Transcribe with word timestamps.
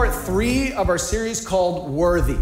part 0.00 0.14
three 0.14 0.72
of 0.72 0.88
our 0.88 0.96
series 0.96 1.46
called 1.46 1.90
Worthy. 1.90 2.38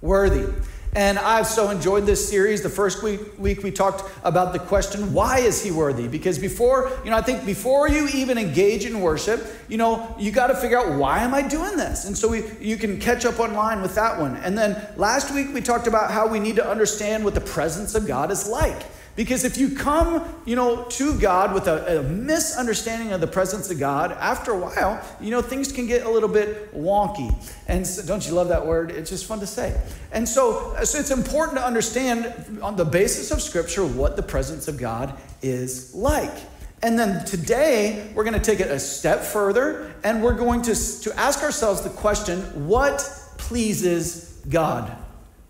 Worthy. 0.00 0.50
And 0.96 1.18
I've 1.18 1.46
so 1.46 1.68
enjoyed 1.68 2.06
this 2.06 2.26
series. 2.26 2.62
The 2.62 2.70
first 2.70 3.02
week, 3.02 3.20
week 3.38 3.62
we 3.62 3.70
talked 3.70 4.10
about 4.24 4.54
the 4.54 4.58
question, 4.58 5.12
why 5.12 5.40
is 5.40 5.62
he 5.62 5.70
worthy? 5.70 6.08
Because 6.08 6.38
before, 6.38 6.90
you 7.04 7.10
know, 7.10 7.18
I 7.18 7.20
think 7.20 7.44
before 7.44 7.86
you 7.86 8.08
even 8.14 8.38
engage 8.38 8.86
in 8.86 9.02
worship, 9.02 9.46
you 9.68 9.76
know, 9.76 10.16
you 10.18 10.30
got 10.30 10.46
to 10.46 10.54
figure 10.54 10.78
out 10.78 10.98
why 10.98 11.18
am 11.18 11.34
I 11.34 11.42
doing 11.42 11.76
this? 11.76 12.06
And 12.06 12.16
so 12.16 12.28
we, 12.28 12.44
you 12.62 12.78
can 12.78 12.98
catch 12.98 13.26
up 13.26 13.38
online 13.38 13.82
with 13.82 13.94
that 13.94 14.18
one. 14.18 14.36
And 14.36 14.56
then 14.56 14.82
last 14.96 15.34
week 15.34 15.52
we 15.52 15.60
talked 15.60 15.86
about 15.86 16.10
how 16.10 16.26
we 16.26 16.40
need 16.40 16.56
to 16.56 16.66
understand 16.66 17.26
what 17.26 17.34
the 17.34 17.42
presence 17.42 17.94
of 17.94 18.06
God 18.06 18.30
is 18.30 18.48
like. 18.48 18.84
Because 19.14 19.44
if 19.44 19.58
you 19.58 19.76
come, 19.76 20.24
you 20.46 20.56
know, 20.56 20.84
to 20.84 21.18
God 21.18 21.52
with 21.52 21.68
a, 21.68 22.00
a, 22.00 22.02
misunderstanding 22.02 23.12
of 23.12 23.20
the 23.20 23.26
presence 23.26 23.70
of 23.70 23.78
God, 23.78 24.12
after 24.12 24.52
a 24.52 24.58
while, 24.58 25.04
you 25.20 25.30
know, 25.30 25.42
things 25.42 25.70
can 25.70 25.86
get 25.86 26.06
a 26.06 26.08
little 26.08 26.30
bit 26.30 26.74
wonky. 26.74 27.34
And 27.68 27.86
so, 27.86 28.02
don't 28.06 28.26
you 28.26 28.32
love 28.32 28.48
that 28.48 28.66
word? 28.66 28.90
It's 28.90 29.10
just 29.10 29.26
fun 29.26 29.40
to 29.40 29.46
say. 29.46 29.78
And 30.12 30.26
so, 30.26 30.74
so 30.84 30.98
it's 30.98 31.10
important 31.10 31.58
to 31.58 31.64
understand 31.64 32.60
on 32.62 32.76
the 32.76 32.86
basis 32.86 33.30
of 33.30 33.42
Scripture 33.42 33.84
what 33.84 34.16
the 34.16 34.22
presence 34.22 34.66
of 34.66 34.78
God 34.78 35.14
is 35.42 35.94
like. 35.94 36.34
And 36.82 36.98
then 36.98 37.24
today, 37.26 38.10
we're 38.14 38.24
going 38.24 38.34
to 38.34 38.40
take 38.40 38.60
it 38.60 38.68
a 38.68 38.80
step 38.80 39.20
further 39.20 39.94
and 40.02 40.22
we're 40.22 40.34
going 40.34 40.62
to, 40.62 40.74
to 41.02 41.18
ask 41.18 41.42
ourselves 41.42 41.82
the 41.82 41.90
question 41.90 42.40
what 42.66 42.98
pleases 43.36 44.40
God? 44.48 44.90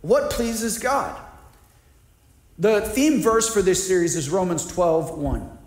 What 0.03 0.31
pleases 0.31 0.79
God? 0.79 1.19
The 2.59 2.83
theme 2.83 3.21
verse 3.21 3.53
for 3.53 3.63
this 3.63 3.87
series 3.87 4.15
is 4.15 4.29
Romans 4.29 4.67
12, 4.67 5.19
1. 5.19 5.59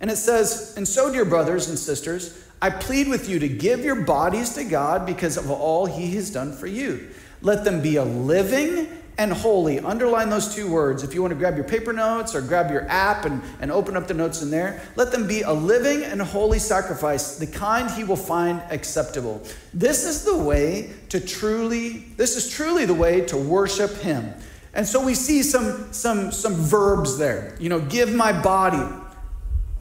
And 0.00 0.10
it 0.10 0.16
says, 0.16 0.74
And 0.76 0.86
so, 0.86 1.12
dear 1.12 1.24
brothers 1.24 1.68
and 1.68 1.78
sisters, 1.78 2.44
I 2.62 2.70
plead 2.70 3.08
with 3.08 3.28
you 3.28 3.38
to 3.38 3.48
give 3.48 3.84
your 3.84 4.02
bodies 4.04 4.54
to 4.54 4.64
God 4.64 5.06
because 5.06 5.36
of 5.36 5.50
all 5.50 5.86
he 5.86 6.14
has 6.14 6.30
done 6.30 6.52
for 6.52 6.66
you. 6.66 7.10
Let 7.42 7.64
them 7.64 7.82
be 7.82 7.96
a 7.96 8.04
living 8.04 8.88
and 9.18 9.32
holy. 9.32 9.80
Underline 9.80 10.30
those 10.30 10.54
two 10.54 10.70
words. 10.70 11.02
If 11.02 11.14
you 11.14 11.20
want 11.20 11.32
to 11.32 11.38
grab 11.38 11.54
your 11.56 11.64
paper 11.64 11.92
notes 11.92 12.34
or 12.34 12.40
grab 12.40 12.70
your 12.70 12.88
app 12.88 13.26
and, 13.26 13.42
and 13.60 13.70
open 13.70 13.96
up 13.96 14.08
the 14.08 14.14
notes 14.14 14.40
in 14.40 14.50
there, 14.50 14.82
let 14.96 15.12
them 15.12 15.26
be 15.26 15.42
a 15.42 15.52
living 15.52 16.04
and 16.04 16.22
holy 16.22 16.58
sacrifice, 16.58 17.36
the 17.36 17.46
kind 17.46 17.90
he 17.90 18.04
will 18.04 18.16
find 18.16 18.62
acceptable. 18.70 19.42
This 19.74 20.06
is 20.06 20.24
the 20.24 20.36
way 20.36 20.92
to 21.10 21.20
truly, 21.20 21.98
this 22.16 22.36
is 22.36 22.50
truly 22.50 22.86
the 22.86 22.94
way 22.94 23.20
to 23.26 23.36
worship 23.36 23.94
him. 23.96 24.32
And 24.72 24.86
so 24.86 25.04
we 25.04 25.14
see 25.14 25.42
some, 25.42 25.92
some, 25.92 26.30
some 26.30 26.54
verbs 26.54 27.18
there. 27.18 27.56
You 27.58 27.68
know, 27.68 27.80
give 27.80 28.14
my 28.14 28.32
body. 28.32 28.86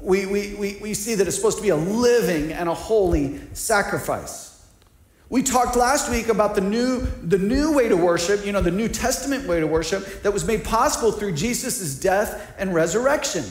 We, 0.01 0.25
we, 0.25 0.55
we, 0.55 0.77
we 0.81 0.93
see 0.93 1.15
that 1.15 1.27
it's 1.27 1.35
supposed 1.35 1.57
to 1.57 1.63
be 1.63 1.69
a 1.69 1.75
living 1.75 2.53
and 2.53 2.67
a 2.67 2.73
holy 2.73 3.39
sacrifice. 3.53 4.49
We 5.29 5.43
talked 5.43 5.75
last 5.75 6.09
week 6.09 6.29
about 6.29 6.55
the 6.55 6.61
new, 6.61 7.01
the 7.21 7.37
new 7.37 7.75
way 7.75 7.87
to 7.87 7.95
worship, 7.95 8.43
you 8.43 8.51
know, 8.51 8.61
the 8.61 8.71
New 8.71 8.87
Testament 8.87 9.47
way 9.47 9.59
to 9.59 9.67
worship 9.67 10.23
that 10.23 10.33
was 10.33 10.43
made 10.43 10.63
possible 10.63 11.11
through 11.11 11.33
Jesus' 11.33 11.99
death 11.99 12.55
and 12.57 12.73
resurrection. 12.73 13.45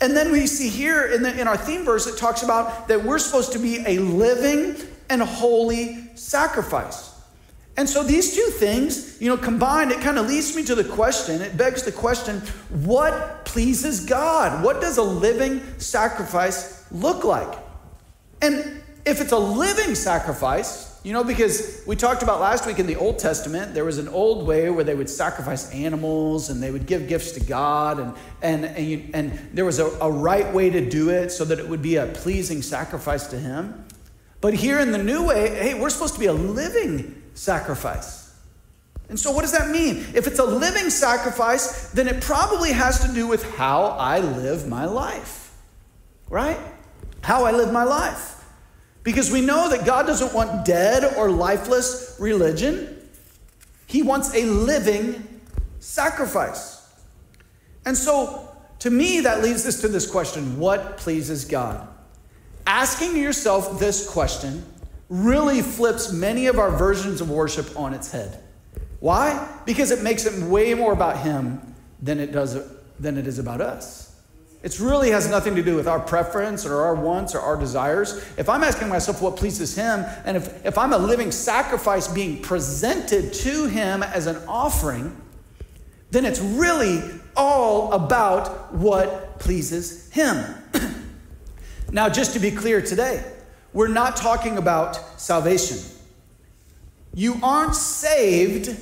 And 0.00 0.16
then 0.16 0.32
we 0.32 0.46
see 0.48 0.68
here 0.68 1.06
in, 1.06 1.22
the, 1.22 1.40
in 1.40 1.46
our 1.46 1.56
theme 1.56 1.84
verse, 1.84 2.08
it 2.08 2.18
talks 2.18 2.42
about 2.42 2.88
that 2.88 3.04
we're 3.04 3.20
supposed 3.20 3.52
to 3.52 3.60
be 3.60 3.84
a 3.86 3.98
living 4.00 4.76
and 5.08 5.22
holy 5.22 6.08
sacrifice. 6.16 7.07
And 7.78 7.88
so 7.88 8.02
these 8.02 8.34
two 8.34 8.50
things, 8.50 9.22
you 9.22 9.28
know, 9.28 9.36
combined, 9.36 9.92
it 9.92 10.00
kind 10.00 10.18
of 10.18 10.26
leads 10.26 10.56
me 10.56 10.64
to 10.64 10.74
the 10.74 10.82
question, 10.82 11.40
it 11.40 11.56
begs 11.56 11.84
the 11.84 11.92
question, 11.92 12.40
what 12.70 13.44
pleases 13.44 14.04
God? 14.04 14.64
What 14.64 14.80
does 14.80 14.98
a 14.98 15.02
living 15.02 15.62
sacrifice 15.78 16.84
look 16.90 17.22
like? 17.22 17.56
And 18.42 18.82
if 19.06 19.20
it's 19.20 19.30
a 19.30 19.38
living 19.38 19.94
sacrifice, 19.94 21.00
you 21.04 21.12
know, 21.12 21.22
because 21.22 21.84
we 21.86 21.94
talked 21.94 22.24
about 22.24 22.40
last 22.40 22.66
week 22.66 22.80
in 22.80 22.88
the 22.88 22.96
Old 22.96 23.20
Testament, 23.20 23.74
there 23.74 23.84
was 23.84 23.98
an 23.98 24.08
old 24.08 24.44
way 24.44 24.70
where 24.70 24.82
they 24.82 24.96
would 24.96 25.08
sacrifice 25.08 25.72
animals 25.72 26.50
and 26.50 26.60
they 26.60 26.72
would 26.72 26.84
give 26.84 27.06
gifts 27.06 27.30
to 27.32 27.40
God, 27.40 28.00
and, 28.00 28.14
and, 28.42 28.64
and, 28.64 28.86
you, 28.86 29.08
and 29.14 29.38
there 29.54 29.64
was 29.64 29.78
a, 29.78 29.86
a 30.00 30.10
right 30.10 30.52
way 30.52 30.68
to 30.68 30.90
do 30.90 31.10
it 31.10 31.30
so 31.30 31.44
that 31.44 31.60
it 31.60 31.68
would 31.68 31.82
be 31.82 31.94
a 31.94 32.06
pleasing 32.06 32.60
sacrifice 32.60 33.28
to 33.28 33.38
Him. 33.38 33.84
But 34.40 34.54
here 34.54 34.80
in 34.80 34.90
the 34.90 34.98
new 34.98 35.24
way, 35.26 35.50
hey, 35.50 35.74
we're 35.74 35.90
supposed 35.90 36.14
to 36.14 36.20
be 36.20 36.26
a 36.26 36.32
living 36.32 37.22
sacrifice. 37.38 38.34
And 39.08 39.18
so, 39.18 39.30
what 39.30 39.42
does 39.42 39.52
that 39.52 39.70
mean? 39.70 40.04
If 40.14 40.26
it's 40.26 40.38
a 40.38 40.44
living 40.44 40.90
sacrifice, 40.90 41.90
then 41.92 42.08
it 42.08 42.20
probably 42.20 42.72
has 42.72 43.06
to 43.06 43.14
do 43.14 43.26
with 43.26 43.42
how 43.54 43.84
I 43.84 44.18
live 44.18 44.68
my 44.68 44.84
life, 44.84 45.54
right? 46.28 46.58
How 47.22 47.44
I 47.44 47.52
live 47.52 47.72
my 47.72 47.84
life. 47.84 48.44
Because 49.04 49.30
we 49.30 49.40
know 49.40 49.70
that 49.70 49.86
God 49.86 50.06
doesn't 50.06 50.34
want 50.34 50.66
dead 50.66 51.14
or 51.16 51.30
lifeless 51.30 52.16
religion, 52.18 53.08
He 53.86 54.02
wants 54.02 54.34
a 54.34 54.44
living 54.44 55.40
sacrifice. 55.78 56.92
And 57.86 57.96
so, 57.96 58.54
to 58.80 58.90
me, 58.90 59.20
that 59.20 59.42
leads 59.42 59.64
us 59.66 59.80
to 59.80 59.88
this 59.88 60.10
question 60.10 60.58
what 60.58 60.98
pleases 60.98 61.46
God? 61.46 61.88
Asking 62.66 63.16
yourself 63.16 63.78
this 63.78 64.06
question 64.10 64.66
really 65.08 65.62
flips 65.62 66.12
many 66.12 66.46
of 66.46 66.58
our 66.58 66.70
versions 66.70 67.20
of 67.20 67.30
worship 67.30 67.78
on 67.78 67.94
its 67.94 68.12
head. 68.12 68.42
Why? 69.00 69.48
Because 69.64 69.90
it 69.90 70.02
makes 70.02 70.26
it 70.26 70.42
way 70.44 70.74
more 70.74 70.92
about 70.92 71.18
Him 71.18 71.74
than 72.02 72.18
it 72.20 72.32
does 72.32 72.58
than 72.98 73.16
it 73.16 73.26
is 73.26 73.38
about 73.38 73.60
us. 73.60 74.08
It 74.60 74.80
really 74.80 75.10
has 75.10 75.30
nothing 75.30 75.54
to 75.54 75.62
do 75.62 75.76
with 75.76 75.86
our 75.86 76.00
preference 76.00 76.66
or 76.66 76.82
our 76.82 76.94
wants 76.94 77.34
or 77.34 77.40
our 77.40 77.56
desires. 77.56 78.24
If 78.36 78.48
I'm 78.48 78.64
asking 78.64 78.88
myself 78.88 79.22
what 79.22 79.36
pleases 79.36 79.76
Him, 79.76 80.04
and 80.24 80.36
if, 80.36 80.66
if 80.66 80.76
I'm 80.76 80.92
a 80.92 80.98
living 80.98 81.30
sacrifice 81.30 82.08
being 82.08 82.42
presented 82.42 83.32
to 83.34 83.66
Him 83.66 84.02
as 84.02 84.26
an 84.26 84.36
offering, 84.48 85.16
then 86.10 86.24
it's 86.24 86.40
really 86.40 87.02
all 87.36 87.92
about 87.92 88.74
what 88.74 89.38
pleases 89.38 90.10
Him. 90.10 90.44
now, 91.92 92.08
just 92.08 92.32
to 92.32 92.40
be 92.40 92.50
clear 92.50 92.82
today, 92.82 93.22
we're 93.72 93.88
not 93.88 94.16
talking 94.16 94.56
about 94.58 95.20
salvation. 95.20 95.78
You 97.14 97.38
aren't 97.42 97.74
saved 97.74 98.76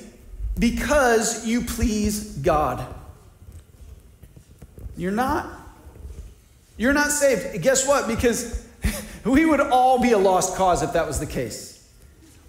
because 0.58 1.46
you 1.46 1.62
please 1.62 2.36
God. 2.38 2.86
You're 4.96 5.12
not. 5.12 5.50
You're 6.76 6.92
not 6.92 7.10
saved. 7.10 7.62
Guess 7.62 7.86
what? 7.86 8.06
Because 8.06 8.66
we 9.24 9.44
would 9.44 9.60
all 9.60 10.00
be 10.00 10.12
a 10.12 10.18
lost 10.18 10.56
cause 10.56 10.82
if 10.82 10.92
that 10.92 11.06
was 11.06 11.20
the 11.20 11.26
case. 11.26 11.76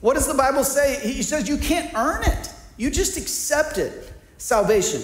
What 0.02 0.14
does 0.14 0.28
the 0.28 0.34
Bible 0.34 0.64
say? 0.64 1.00
He 1.02 1.24
says 1.24 1.50
you 1.50 1.58
can't 1.58 1.94
earn 1.96 2.24
it, 2.24 2.52
you 2.78 2.90
just 2.92 3.18
accept 3.18 3.78
it. 3.78 4.14
Salvation. 4.38 5.02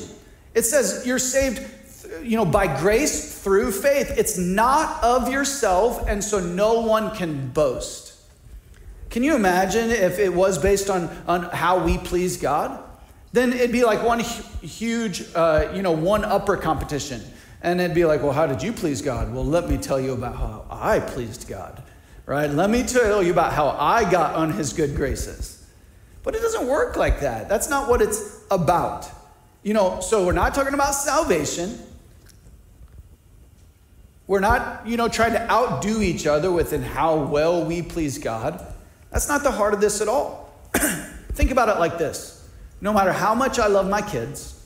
It 0.53 0.63
says 0.63 1.03
you're 1.07 1.17
saved 1.17 1.59
you 2.21 2.37
know, 2.37 2.45
by 2.45 2.79
grace 2.79 3.41
through 3.41 3.71
faith. 3.71 4.13
It's 4.17 4.37
not 4.37 5.03
of 5.03 5.31
yourself, 5.31 6.07
and 6.07 6.23
so 6.23 6.39
no 6.39 6.81
one 6.81 7.15
can 7.15 7.49
boast. 7.49 8.13
Can 9.09 9.23
you 9.23 9.35
imagine 9.35 9.91
if 9.91 10.17
it 10.17 10.33
was 10.33 10.57
based 10.57 10.89
on, 10.89 11.09
on 11.27 11.43
how 11.43 11.83
we 11.85 11.97
please 11.99 12.37
God? 12.37 12.83
Then 13.31 13.53
it'd 13.53 13.71
be 13.71 13.83
like 13.83 14.03
one 14.03 14.19
huge, 14.19 15.23
uh, 15.35 15.71
you 15.75 15.81
know, 15.81 15.91
one 15.91 16.23
upper 16.25 16.57
competition. 16.57 17.21
And 17.61 17.79
it'd 17.79 17.95
be 17.95 18.05
like, 18.05 18.21
well, 18.21 18.31
how 18.31 18.45
did 18.45 18.61
you 18.61 18.73
please 18.73 19.01
God? 19.01 19.33
Well, 19.33 19.45
let 19.45 19.69
me 19.69 19.77
tell 19.77 19.99
you 19.99 20.13
about 20.13 20.35
how 20.35 20.65
I 20.69 20.99
pleased 20.99 21.47
God, 21.47 21.81
right? 22.25 22.49
Let 22.49 22.69
me 22.69 22.83
tell 22.83 23.23
you 23.23 23.31
about 23.31 23.53
how 23.53 23.69
I 23.69 24.09
got 24.09 24.35
on 24.35 24.51
his 24.51 24.73
good 24.73 24.95
graces. 24.95 25.65
But 26.23 26.35
it 26.35 26.41
doesn't 26.41 26.67
work 26.67 26.95
like 26.95 27.19
that. 27.19 27.49
That's 27.49 27.69
not 27.69 27.89
what 27.89 28.01
it's 28.01 28.43
about. 28.49 29.09
You 29.61 29.73
know, 29.73 29.99
so 30.01 30.25
we're 30.25 30.33
not 30.33 30.53
talking 30.53 30.73
about 30.73 30.93
salvation. 30.93 31.77
We're 34.27 34.39
not, 34.39 34.87
you 34.87 34.97
know, 34.97 35.07
trying 35.07 35.33
to 35.33 35.51
outdo 35.51 36.01
each 36.01 36.25
other 36.25 36.51
within 36.51 36.81
how 36.81 37.23
well 37.25 37.65
we 37.65 37.81
please 37.81 38.17
God. 38.17 38.65
That's 39.11 39.27
not 39.27 39.43
the 39.43 39.51
heart 39.51 39.73
of 39.73 39.81
this 39.81 40.01
at 40.01 40.07
all. 40.07 40.53
Think 41.33 41.51
about 41.51 41.69
it 41.69 41.79
like 41.79 41.97
this 41.97 42.43
no 42.83 42.91
matter 42.91 43.13
how 43.13 43.33
much 43.33 43.59
I 43.59 43.67
love 43.67 43.87
my 43.87 44.01
kids, 44.01 44.61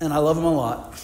and 0.00 0.12
I 0.12 0.18
love 0.18 0.36
them 0.36 0.44
a 0.44 0.54
lot, 0.54 1.02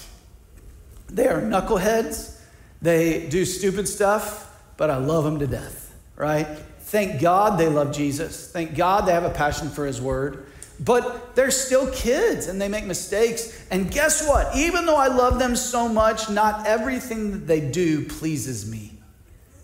they 1.09 1.26
are 1.26 1.43
knuckleheads, 1.43 2.38
they 2.81 3.29
do 3.29 3.44
stupid 3.44 3.88
stuff, 3.88 4.49
but 4.76 4.88
I 4.88 4.99
love 4.99 5.25
them 5.25 5.41
to 5.41 5.49
death, 5.49 5.93
right? 6.15 6.47
Thank 6.79 7.20
God 7.20 7.58
they 7.58 7.69
love 7.69 7.93
Jesus. 7.93 8.50
Thank 8.50 8.76
God 8.76 9.06
they 9.06 9.12
have 9.12 9.25
a 9.25 9.31
passion 9.31 9.69
for 9.69 9.85
His 9.85 10.00
Word. 10.00 10.47
But 10.81 11.37
they're 11.37 11.51
still 11.51 11.91
kids 11.93 12.47
and 12.49 12.61
they 12.61 12.69
make 12.69 12.85
mistakes. 12.85 13.65
And 13.71 13.91
guess 13.91 14.27
what? 14.27 14.57
Even 14.57 14.87
though 14.87 14.97
I 14.97 15.09
love 15.09 15.39
them 15.39 15.55
so 15.55 15.89
much, 15.89 16.29
not 16.29 16.67
everything 16.67 17.31
that 17.33 17.47
they 17.47 17.61
do 17.61 18.07
pleases 18.07 18.69
me. 18.71 18.93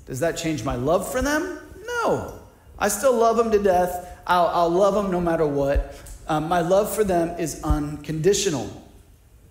Does 0.06 0.20
that 0.20 0.36
change 0.36 0.64
my 0.64 0.76
love 0.76 1.10
for 1.10 1.20
them? 1.20 1.58
No. 1.86 2.38
I 2.78 2.88
still 2.88 3.14
love 3.14 3.36
them 3.36 3.50
to 3.50 3.58
death. 3.58 4.18
I'll, 4.26 4.46
I'll 4.48 4.70
love 4.70 4.94
them 4.94 5.10
no 5.10 5.20
matter 5.20 5.46
what. 5.46 5.94
Um, 6.28 6.48
my 6.48 6.60
love 6.60 6.94
for 6.94 7.04
them 7.04 7.38
is 7.38 7.62
unconditional. 7.64 8.70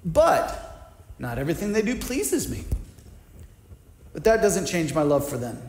But 0.06 0.94
not 1.20 1.38
everything 1.38 1.74
they 1.74 1.82
do 1.82 1.96
pleases 1.96 2.50
me. 2.50 2.64
But 4.14 4.24
that 4.24 4.42
doesn't 4.42 4.68
change 4.68 4.94
my 4.94 5.02
love 5.02 5.28
for 5.28 5.38
them. 5.38 5.62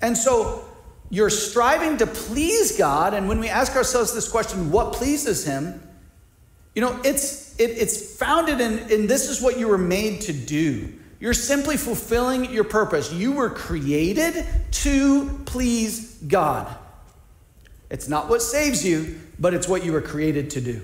And 0.00 0.16
so 0.16 0.64
you're 1.12 1.28
striving 1.28 1.98
to 1.98 2.06
please 2.06 2.78
God, 2.78 3.12
and 3.12 3.28
when 3.28 3.38
we 3.38 3.50
ask 3.50 3.76
ourselves 3.76 4.14
this 4.14 4.26
question, 4.26 4.70
what 4.70 4.94
pleases 4.94 5.44
Him? 5.44 5.86
You 6.74 6.80
know, 6.80 6.98
it's, 7.04 7.54
it, 7.60 7.64
it's 7.64 8.16
founded 8.16 8.62
in, 8.62 8.78
in 8.90 9.06
this 9.08 9.28
is 9.28 9.42
what 9.42 9.58
you 9.58 9.68
were 9.68 9.76
made 9.76 10.22
to 10.22 10.32
do. 10.32 10.90
You're 11.20 11.34
simply 11.34 11.76
fulfilling 11.76 12.50
your 12.50 12.64
purpose. 12.64 13.12
You 13.12 13.32
were 13.32 13.50
created 13.50 14.46
to 14.70 15.28
please 15.44 16.16
God. 16.26 16.74
It's 17.90 18.08
not 18.08 18.30
what 18.30 18.40
saves 18.40 18.82
you, 18.82 19.20
but 19.38 19.52
it's 19.52 19.68
what 19.68 19.84
you 19.84 19.92
were 19.92 20.00
created 20.00 20.48
to 20.52 20.62
do. 20.62 20.80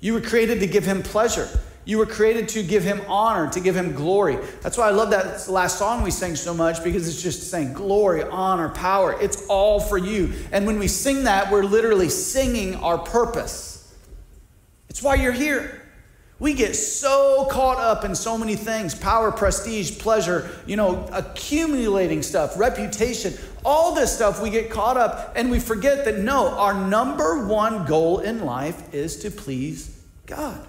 You 0.00 0.14
were 0.14 0.20
created 0.20 0.58
to 0.58 0.66
give 0.66 0.84
Him 0.86 1.04
pleasure. 1.04 1.48
You 1.88 1.96
were 1.96 2.04
created 2.04 2.48
to 2.50 2.62
give 2.62 2.84
him 2.84 3.00
honor, 3.08 3.48
to 3.50 3.60
give 3.60 3.74
him 3.74 3.94
glory. 3.94 4.36
That's 4.60 4.76
why 4.76 4.88
I 4.88 4.90
love 4.90 5.08
that 5.08 5.48
last 5.48 5.78
song 5.78 6.02
we 6.02 6.10
sang 6.10 6.36
so 6.36 6.52
much 6.52 6.84
because 6.84 7.08
it's 7.08 7.22
just 7.22 7.50
saying 7.50 7.72
glory, 7.72 8.22
honor, 8.24 8.68
power. 8.68 9.18
It's 9.22 9.46
all 9.46 9.80
for 9.80 9.96
you. 9.96 10.34
And 10.52 10.66
when 10.66 10.78
we 10.78 10.86
sing 10.86 11.24
that, 11.24 11.50
we're 11.50 11.64
literally 11.64 12.10
singing 12.10 12.74
our 12.74 12.98
purpose. 12.98 13.96
It's 14.90 15.02
why 15.02 15.14
you're 15.14 15.32
here. 15.32 15.80
We 16.38 16.52
get 16.52 16.76
so 16.76 17.48
caught 17.50 17.78
up 17.78 18.04
in 18.04 18.14
so 18.14 18.36
many 18.36 18.54
things 18.54 18.94
power, 18.94 19.32
prestige, 19.32 19.98
pleasure, 19.98 20.50
you 20.66 20.76
know, 20.76 21.08
accumulating 21.10 22.22
stuff, 22.22 22.58
reputation, 22.58 23.32
all 23.64 23.94
this 23.94 24.14
stuff. 24.14 24.42
We 24.42 24.50
get 24.50 24.68
caught 24.68 24.98
up 24.98 25.32
and 25.36 25.50
we 25.50 25.58
forget 25.58 26.04
that 26.04 26.18
no, 26.18 26.50
our 26.50 26.74
number 26.74 27.46
one 27.46 27.86
goal 27.86 28.18
in 28.18 28.44
life 28.44 28.92
is 28.92 29.16
to 29.20 29.30
please 29.30 29.98
God. 30.26 30.66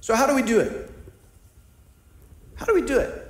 So, 0.00 0.14
how 0.14 0.26
do 0.26 0.34
we 0.34 0.42
do 0.42 0.60
it? 0.60 0.90
How 2.56 2.66
do 2.66 2.74
we 2.74 2.82
do 2.82 2.98
it? 2.98 3.26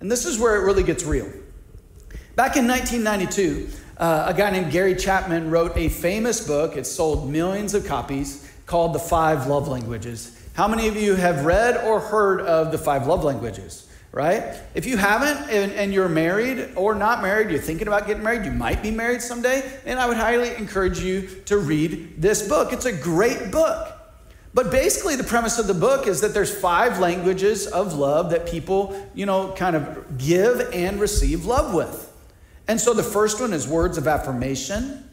And 0.00 0.10
this 0.10 0.26
is 0.26 0.38
where 0.38 0.56
it 0.56 0.64
really 0.64 0.82
gets 0.82 1.04
real. 1.04 1.30
Back 2.36 2.56
in 2.56 2.66
1992, 2.66 3.68
uh, 3.96 4.24
a 4.28 4.34
guy 4.34 4.50
named 4.50 4.72
Gary 4.72 4.94
Chapman 4.96 5.50
wrote 5.50 5.76
a 5.76 5.88
famous 5.88 6.46
book. 6.46 6.76
It 6.76 6.86
sold 6.86 7.30
millions 7.30 7.74
of 7.74 7.86
copies 7.86 8.50
called 8.66 8.94
The 8.94 8.98
Five 8.98 9.46
Love 9.46 9.68
Languages. 9.68 10.38
How 10.54 10.68
many 10.68 10.88
of 10.88 10.96
you 10.96 11.14
have 11.14 11.44
read 11.44 11.76
or 11.84 12.00
heard 12.00 12.40
of 12.40 12.72
the 12.72 12.78
five 12.78 13.06
love 13.06 13.24
languages? 13.24 13.88
Right? 14.12 14.56
If 14.74 14.86
you 14.86 14.96
haven't 14.96 15.50
and, 15.50 15.72
and, 15.72 15.92
you're 15.92 16.08
married 16.08 16.70
or 16.76 16.94
not 16.94 17.20
married, 17.20 17.50
you're 17.50 17.58
thinking 17.58 17.88
about 17.88 18.06
getting 18.06 18.22
married, 18.22 18.44
you 18.44 18.52
might 18.52 18.80
be 18.80 18.92
married 18.92 19.20
someday, 19.20 19.80
and 19.86 19.98
I 19.98 20.06
would 20.06 20.16
highly 20.16 20.54
encourage 20.54 21.00
you 21.00 21.28
to 21.46 21.58
read 21.58 22.22
this 22.22 22.48
book. 22.48 22.72
It's 22.72 22.84
a 22.84 22.92
great 22.92 23.50
book. 23.50 23.93
But 24.54 24.70
basically, 24.70 25.16
the 25.16 25.24
premise 25.24 25.58
of 25.58 25.66
the 25.66 25.74
book 25.74 26.06
is 26.06 26.20
that 26.20 26.32
there's 26.32 26.56
five 26.56 27.00
languages 27.00 27.66
of 27.66 27.94
love 27.94 28.30
that 28.30 28.46
people, 28.46 28.96
you 29.12 29.26
know, 29.26 29.52
kind 29.52 29.74
of 29.74 30.16
give 30.16 30.70
and 30.72 31.00
receive 31.00 31.44
love 31.44 31.74
with. 31.74 32.12
And 32.68 32.80
so 32.80 32.94
the 32.94 33.02
first 33.02 33.40
one 33.40 33.52
is 33.52 33.66
words 33.66 33.98
of 33.98 34.06
affirmation. 34.06 35.10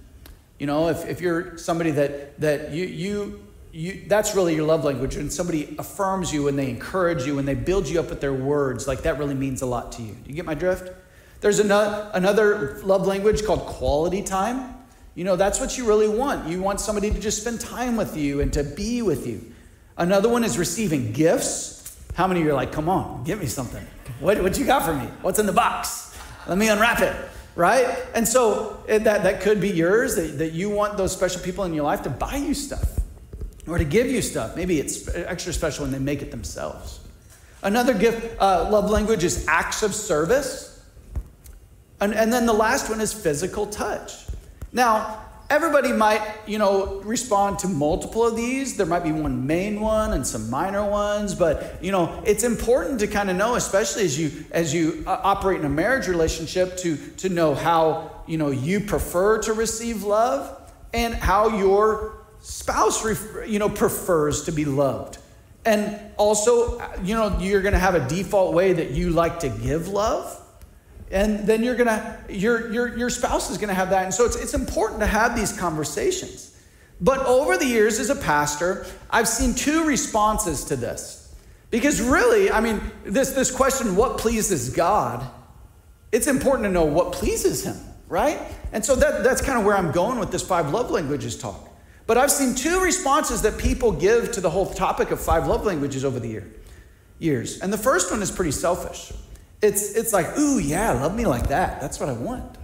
You 0.60 0.68
know, 0.68 0.90
if, 0.90 1.08
if 1.08 1.22
you're 1.22 1.58
somebody 1.58 1.90
that, 1.92 2.40
that 2.40 2.72
you, 2.72 2.86
you, 2.86 3.48
you, 3.72 4.04
that's 4.08 4.36
really 4.36 4.54
your 4.54 4.66
love 4.66 4.86
language. 4.86 5.16
And 5.16 5.34
somebody 5.34 5.76
affirms 5.80 6.32
you 6.32 6.48
and 6.48 6.58
they 6.58 6.70
encourage 6.70 7.26
you 7.26 7.40
and 7.40 7.48
they 7.48 7.56
build 7.56 7.90
you 7.90 8.00
up 8.00 8.12
with 8.12 8.22
their 8.22 8.34
words, 8.34 8.88
like 8.88 9.02
that 9.02 9.18
really 9.18 9.34
means 9.34 9.64
a 9.64 9.66
lot 9.66 9.92
to 9.94 10.04
you. 10.04 10.14
Do 10.14 10.30
you 10.30 10.36
get 10.36 10.46
my 10.46 10.54
drift? 10.54 10.94
There's 11.42 11.58
another, 11.58 12.12
another 12.14 12.80
love 12.84 13.08
language 13.08 13.44
called 13.44 13.62
quality 13.62 14.22
time. 14.22 14.76
You 15.14 15.26
know, 15.26 15.36
that's 15.36 15.60
what 15.60 15.78
you 15.78 15.86
really 15.86 16.08
want. 16.08 16.48
You 16.48 16.62
want 16.62 16.80
somebody 16.80 17.12
to 17.12 17.20
just 17.20 17.42
spend 17.42 17.60
time 17.60 17.98
with 17.98 18.16
you 18.16 18.40
and 18.40 18.52
to 18.54 18.64
be 18.64 19.02
with 19.02 19.28
you. 19.28 19.54
Another 19.98 20.30
one 20.30 20.44
is 20.44 20.58
receiving 20.58 21.12
gifts. 21.12 21.98
How 22.14 22.28
many 22.28 22.40
of 22.40 22.46
you 22.46 22.52
are 22.52 22.56
like, 22.56 22.72
come 22.72 22.88
on, 22.88 23.24
give 23.24 23.40
me 23.40 23.46
something? 23.46 23.86
What, 24.20 24.42
what 24.42 24.58
you 24.58 24.66
got 24.66 24.84
for 24.86 24.94
me? 24.94 25.06
What's 25.22 25.40
in 25.40 25.46
the 25.46 25.54
box? 25.54 26.18
Let 26.48 26.58
me 26.58 26.70
unwrap 26.70 27.02
it, 27.02 27.16
right? 27.56 27.98
And 28.16 28.28
so 28.28 28.84
that, 28.88 29.04
that 29.04 29.42
could 29.42 29.62
be 29.62 29.70
yours, 29.70 30.16
that, 30.16 30.38
that 30.40 30.54
you 30.54 30.70
want 30.70 30.98
those 30.98 31.12
special 31.12 31.42
people 31.42 31.66
in 31.66 31.74
your 31.74 31.84
life 31.84 32.02
to 32.04 32.10
buy 32.10 32.38
you 32.38 32.54
stuff 32.54 33.00
or 33.68 33.78
to 33.78 33.84
give 33.84 34.08
you 34.08 34.22
stuff. 34.22 34.56
Maybe 34.56 34.80
it's 34.80 35.08
extra 35.14 35.54
special 35.54 35.84
when 35.84 35.92
they 35.92 36.00
make 36.00 36.22
it 36.22 36.32
themselves. 36.32 37.00
Another 37.64 37.94
gift, 37.94 38.42
uh, 38.42 38.70
love 38.72 38.90
language 38.90 39.24
is 39.24 39.46
acts 39.48 39.84
of 39.84 39.94
service. 39.94 40.84
And, 42.00 42.14
and 42.14 42.34
then 42.34 42.46
the 42.46 42.54
last 42.54 42.90
one 42.90 43.00
is 43.00 43.14
physical 43.14 43.68
touch. 43.68 44.14
Now, 44.74 45.26
everybody 45.50 45.92
might, 45.92 46.22
you 46.48 46.58
know, 46.58 47.02
respond 47.02 47.60
to 47.60 47.68
multiple 47.68 48.26
of 48.26 48.38
these. 48.38 48.78
There 48.78 48.86
might 48.86 49.04
be 49.04 49.12
one 49.12 49.46
main 49.46 49.82
one 49.82 50.14
and 50.14 50.26
some 50.26 50.50
minor 50.50 50.90
ones, 50.90 51.36
but 51.36 51.84
you 51.84 51.92
know, 51.92 52.24
it's 52.26 52.44
important 52.44 53.02
to 53.02 53.08
kind 53.08 53.30
of 53.30 53.36
know, 53.36 53.56
especially 53.56 54.04
as 54.04 54.18
you 54.18 54.46
as 54.52 54.74
you 54.74 55.04
uh, 55.06 55.20
operate 55.24 55.60
in 55.60 55.66
a 55.66 55.70
marriage 55.70 56.08
relationship, 56.08 56.78
to 56.78 56.96
to 57.18 57.30
know 57.30 57.54
how 57.54 58.24
you 58.28 58.38
know 58.38 58.50
you 58.50 58.80
prefer 58.80 59.40
to 59.40 59.54
receive 59.54 60.04
love 60.04 60.58
and 60.94 61.14
how 61.14 61.58
your 61.58 62.18
spouse, 62.40 63.06
you 63.48 63.60
know, 63.60 63.70
prefers 63.70 64.44
to 64.46 64.52
be 64.52 64.66
loved. 64.66 65.18
And 65.64 66.00
also, 66.18 66.82
you 67.04 67.14
know, 67.14 67.38
you're 67.40 67.62
going 67.62 67.74
to 67.74 67.80
have 67.80 67.94
a 67.94 68.08
default 68.08 68.56
way 68.56 68.74
that 68.74 68.92
you 68.92 69.12
like 69.12 69.42
to 69.42 69.50
give 69.50 69.88
love 69.88 70.41
and 71.12 71.46
then 71.46 71.62
you're 71.62 71.76
gonna 71.76 72.18
your 72.30 72.72
your 72.72 72.98
your 72.98 73.10
spouse 73.10 73.50
is 73.50 73.58
gonna 73.58 73.74
have 73.74 73.90
that. 73.90 74.06
And 74.06 74.14
so 74.14 74.26
it's, 74.26 74.38
it's 74.38 74.54
important 74.54 75.02
to 75.02 75.06
have 75.06 75.36
these 75.36 75.52
conversations. 75.52 76.48
But 77.00 77.26
over 77.26 77.58
the 77.58 77.66
years 77.66 78.00
as 78.00 78.10
a 78.10 78.16
pastor 78.16 78.86
i've 79.10 79.28
seen 79.28 79.54
two 79.54 79.86
responses 79.86 80.64
to 80.66 80.76
this. 80.76 81.36
Because 81.70 82.02
really 82.02 82.52
i 82.52 82.62
mean 82.62 82.82
this 83.04 83.32
this 83.32 83.52
question 83.52 83.96
what 83.96 84.18
pleases 84.18 84.70
god? 84.70 85.30
It's 86.12 86.28
important 86.28 86.66
to 86.66 86.72
know 86.72 86.86
what 86.86 87.12
pleases 87.12 87.64
him 87.64 87.78
right? 88.08 88.40
And 88.74 88.84
so 88.84 88.96
that, 88.96 89.24
that's 89.24 89.42
kind 89.42 89.58
of 89.58 89.66
where 89.66 89.76
i'm 89.76 89.92
going 89.92 90.18
with 90.20 90.32
this 90.32 90.42
five 90.42 90.72
love 90.72 90.92
languages 90.92 91.38
talk. 91.38 91.70
But 92.08 92.18
i've 92.18 92.32
seen 92.32 92.56
two 92.56 92.82
responses 92.82 93.42
that 93.42 93.58
people 93.58 93.92
give 93.92 94.32
to 94.34 94.42
the 94.42 94.50
whole 94.50 94.68
topic 94.68 95.12
of 95.12 95.20
five 95.20 95.48
love 95.48 95.66
languages 95.66 96.06
over 96.06 96.20
the 96.20 96.30
year 96.30 96.48
years. 97.20 97.60
And 97.60 97.72
the 97.72 97.78
first 97.78 98.10
one 98.10 98.22
is 98.24 98.32
pretty 98.32 98.52
selfish 98.52 99.14
it's, 99.62 99.96
it's 99.96 100.14
like, 100.14 100.38
ooh, 100.38 100.60
yeah, 100.60 100.92
love 100.92 101.16
me 101.16 101.26
like 101.26 101.50
that. 101.50 101.82
That's 101.82 102.00
what 102.00 102.10
I 102.10 102.14
want. 102.14 102.58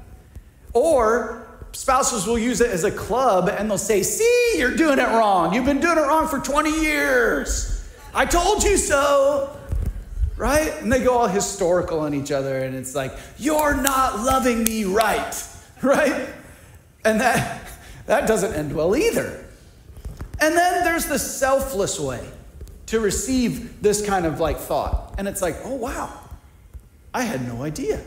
Or 0.73 1.47
spouses 1.71 2.25
will 2.25 2.39
use 2.39 2.59
it 2.61 2.71
as 2.71 2.83
a 2.83 2.91
club 2.91 3.49
and 3.49 3.69
they'll 3.69 3.77
say, 3.77 4.01
see, 4.03 4.55
you're 4.57 4.75
doing 4.75 4.99
it 4.99 5.07
wrong. 5.07 5.53
You've 5.53 5.65
been 5.65 5.79
doing 5.79 5.97
it 5.97 6.01
wrong 6.01 6.27
for 6.27 6.39
20 6.39 6.81
years. 6.81 7.87
I 8.13 8.25
told 8.25 8.63
you 8.63 8.77
so. 8.77 9.55
Right? 10.37 10.71
And 10.81 10.91
they 10.91 11.03
go 11.03 11.17
all 11.17 11.27
historical 11.27 11.99
on 11.99 12.13
each 12.13 12.31
other 12.31 12.59
and 12.59 12.75
it's 12.75 12.93
like, 12.93 13.11
you're 13.37 13.75
not 13.75 14.19
loving 14.19 14.63
me 14.63 14.85
right. 14.85 15.35
Right? 15.83 16.27
And 17.05 17.21
that, 17.21 17.61
that 18.07 18.27
doesn't 18.27 18.51
end 18.51 18.75
well 18.75 18.95
either. 18.95 19.45
And 20.41 20.55
then 20.55 20.83
there's 20.83 21.05
the 21.05 21.19
selfless 21.19 21.99
way 21.99 22.27
to 22.87 22.99
receive 22.99 23.79
this 23.83 24.03
kind 24.03 24.25
of 24.25 24.39
like 24.39 24.57
thought. 24.57 25.13
And 25.19 25.27
it's 25.27 25.41
like, 25.41 25.57
oh, 25.63 25.75
wow, 25.75 26.19
I 27.17 27.23
had 27.23 27.47
no 27.47 27.63
idea. 27.63 27.99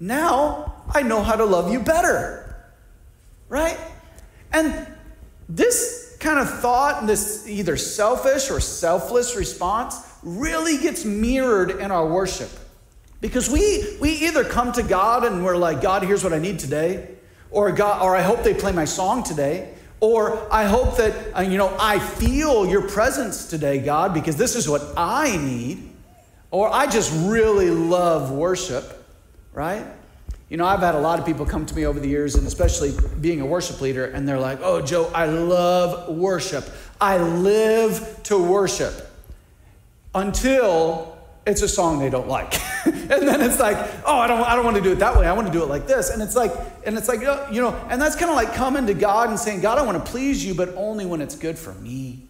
Now 0.00 0.82
I 0.92 1.02
know 1.02 1.22
how 1.22 1.36
to 1.36 1.44
love 1.44 1.70
you 1.70 1.78
better. 1.78 2.56
Right? 3.48 3.78
And 4.52 4.84
this 5.48 6.16
kind 6.18 6.40
of 6.40 6.50
thought, 6.58 6.98
and 6.98 7.08
this 7.08 7.46
either 7.48 7.76
selfish 7.76 8.50
or 8.50 8.58
selfless 8.58 9.36
response, 9.36 9.94
really 10.24 10.76
gets 10.76 11.04
mirrored 11.04 11.70
in 11.70 11.92
our 11.92 12.04
worship. 12.04 12.50
Because 13.20 13.48
we, 13.48 13.96
we 14.00 14.10
either 14.26 14.42
come 14.42 14.72
to 14.72 14.82
God 14.82 15.24
and 15.24 15.44
we're 15.44 15.56
like, 15.56 15.80
God, 15.80 16.02
here's 16.02 16.24
what 16.24 16.32
I 16.32 16.40
need 16.40 16.58
today, 16.58 17.06
or 17.52 17.70
God, 17.70 18.02
or 18.02 18.16
I 18.16 18.22
hope 18.22 18.42
they 18.42 18.54
play 18.54 18.72
my 18.72 18.86
song 18.86 19.22
today, 19.22 19.72
or 20.00 20.52
I 20.52 20.64
hope 20.64 20.96
that, 20.96 21.38
uh, 21.38 21.42
you 21.42 21.58
know, 21.58 21.76
I 21.78 22.00
feel 22.00 22.66
your 22.66 22.88
presence 22.88 23.46
today, 23.46 23.78
God, 23.78 24.12
because 24.12 24.34
this 24.34 24.56
is 24.56 24.68
what 24.68 24.82
I 24.96 25.36
need. 25.36 25.91
Or 26.52 26.72
I 26.72 26.86
just 26.86 27.10
really 27.26 27.70
love 27.70 28.30
worship, 28.30 29.04
right? 29.54 29.84
You 30.50 30.58
know, 30.58 30.66
I've 30.66 30.80
had 30.80 30.94
a 30.94 31.00
lot 31.00 31.18
of 31.18 31.24
people 31.24 31.46
come 31.46 31.64
to 31.64 31.74
me 31.74 31.86
over 31.86 31.98
the 31.98 32.08
years, 32.08 32.34
and 32.34 32.46
especially 32.46 32.92
being 33.22 33.40
a 33.40 33.46
worship 33.46 33.80
leader, 33.80 34.04
and 34.04 34.28
they're 34.28 34.38
like, 34.38 34.58
oh, 34.62 34.82
Joe, 34.82 35.10
I 35.14 35.24
love 35.24 36.14
worship. 36.14 36.64
I 37.00 37.16
live 37.16 38.20
to 38.24 38.36
worship 38.36 39.10
until 40.14 41.16
it's 41.46 41.62
a 41.62 41.68
song 41.68 41.98
they 42.00 42.10
don't 42.10 42.28
like. 42.28 42.54
and 42.84 43.08
then 43.08 43.40
it's 43.40 43.58
like, 43.58 43.78
oh, 44.04 44.18
I 44.18 44.26
don't, 44.26 44.42
I 44.42 44.54
don't 44.54 44.64
want 44.66 44.76
to 44.76 44.82
do 44.82 44.92
it 44.92 44.98
that 44.98 45.16
way. 45.16 45.26
I 45.26 45.32
want 45.32 45.46
to 45.46 45.52
do 45.54 45.62
it 45.62 45.70
like 45.70 45.86
this. 45.86 46.10
And 46.10 46.20
it's 46.20 46.36
like, 46.36 46.52
and 46.84 46.98
it's 46.98 47.08
like, 47.08 47.20
you 47.20 47.62
know, 47.62 47.74
and 47.88 48.00
that's 48.00 48.14
kind 48.14 48.30
of 48.30 48.36
like 48.36 48.52
coming 48.52 48.86
to 48.88 48.94
God 48.94 49.30
and 49.30 49.38
saying, 49.38 49.62
God, 49.62 49.78
I 49.78 49.82
want 49.86 50.04
to 50.04 50.10
please 50.10 50.44
you, 50.44 50.52
but 50.52 50.68
only 50.76 51.06
when 51.06 51.22
it's 51.22 51.34
good 51.34 51.58
for 51.58 51.72
me. 51.72 52.24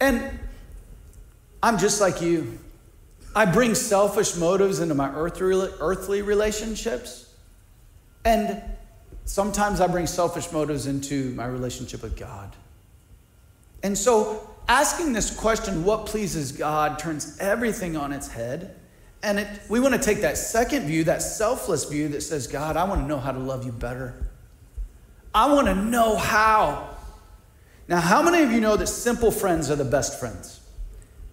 And 0.00 0.40
I'm 1.62 1.76
just 1.76 2.00
like 2.00 2.22
you. 2.22 2.58
I 3.34 3.46
bring 3.46 3.74
selfish 3.74 4.36
motives 4.36 4.80
into 4.80 4.94
my 4.94 5.10
earthly, 5.14 6.22
relationships. 6.22 7.32
And 8.24 8.60
sometimes 9.24 9.80
I 9.80 9.86
bring 9.86 10.06
selfish 10.06 10.50
motives 10.50 10.86
into 10.86 11.30
my 11.34 11.46
relationship 11.46 12.02
with 12.02 12.16
God. 12.16 12.54
And 13.82 13.96
so 13.96 14.50
asking 14.68 15.12
this 15.12 15.34
question, 15.34 15.84
what 15.84 16.06
pleases 16.06 16.52
God, 16.52 16.98
turns 16.98 17.38
everything 17.38 17.96
on 17.96 18.12
its 18.12 18.28
head. 18.28 18.76
And 19.22 19.38
it, 19.38 19.48
we 19.68 19.80
want 19.80 19.94
to 19.94 20.00
take 20.00 20.22
that 20.22 20.36
second 20.36 20.86
view, 20.86 21.04
that 21.04 21.22
selfless 21.22 21.84
view 21.84 22.08
that 22.08 22.22
says, 22.22 22.46
God, 22.46 22.76
I 22.76 22.84
want 22.84 23.02
to 23.02 23.06
know 23.06 23.18
how 23.18 23.32
to 23.32 23.38
love 23.38 23.64
you 23.64 23.72
better. 23.72 24.14
I 25.34 25.52
want 25.52 25.66
to 25.68 25.74
know 25.74 26.16
how. 26.16 26.96
Now, 27.86 28.00
how 28.00 28.22
many 28.22 28.42
of 28.42 28.50
you 28.50 28.60
know 28.60 28.76
that 28.76 28.86
simple 28.88 29.30
friends 29.30 29.70
are 29.70 29.76
the 29.76 29.84
best 29.84 30.18
friends? 30.18 30.59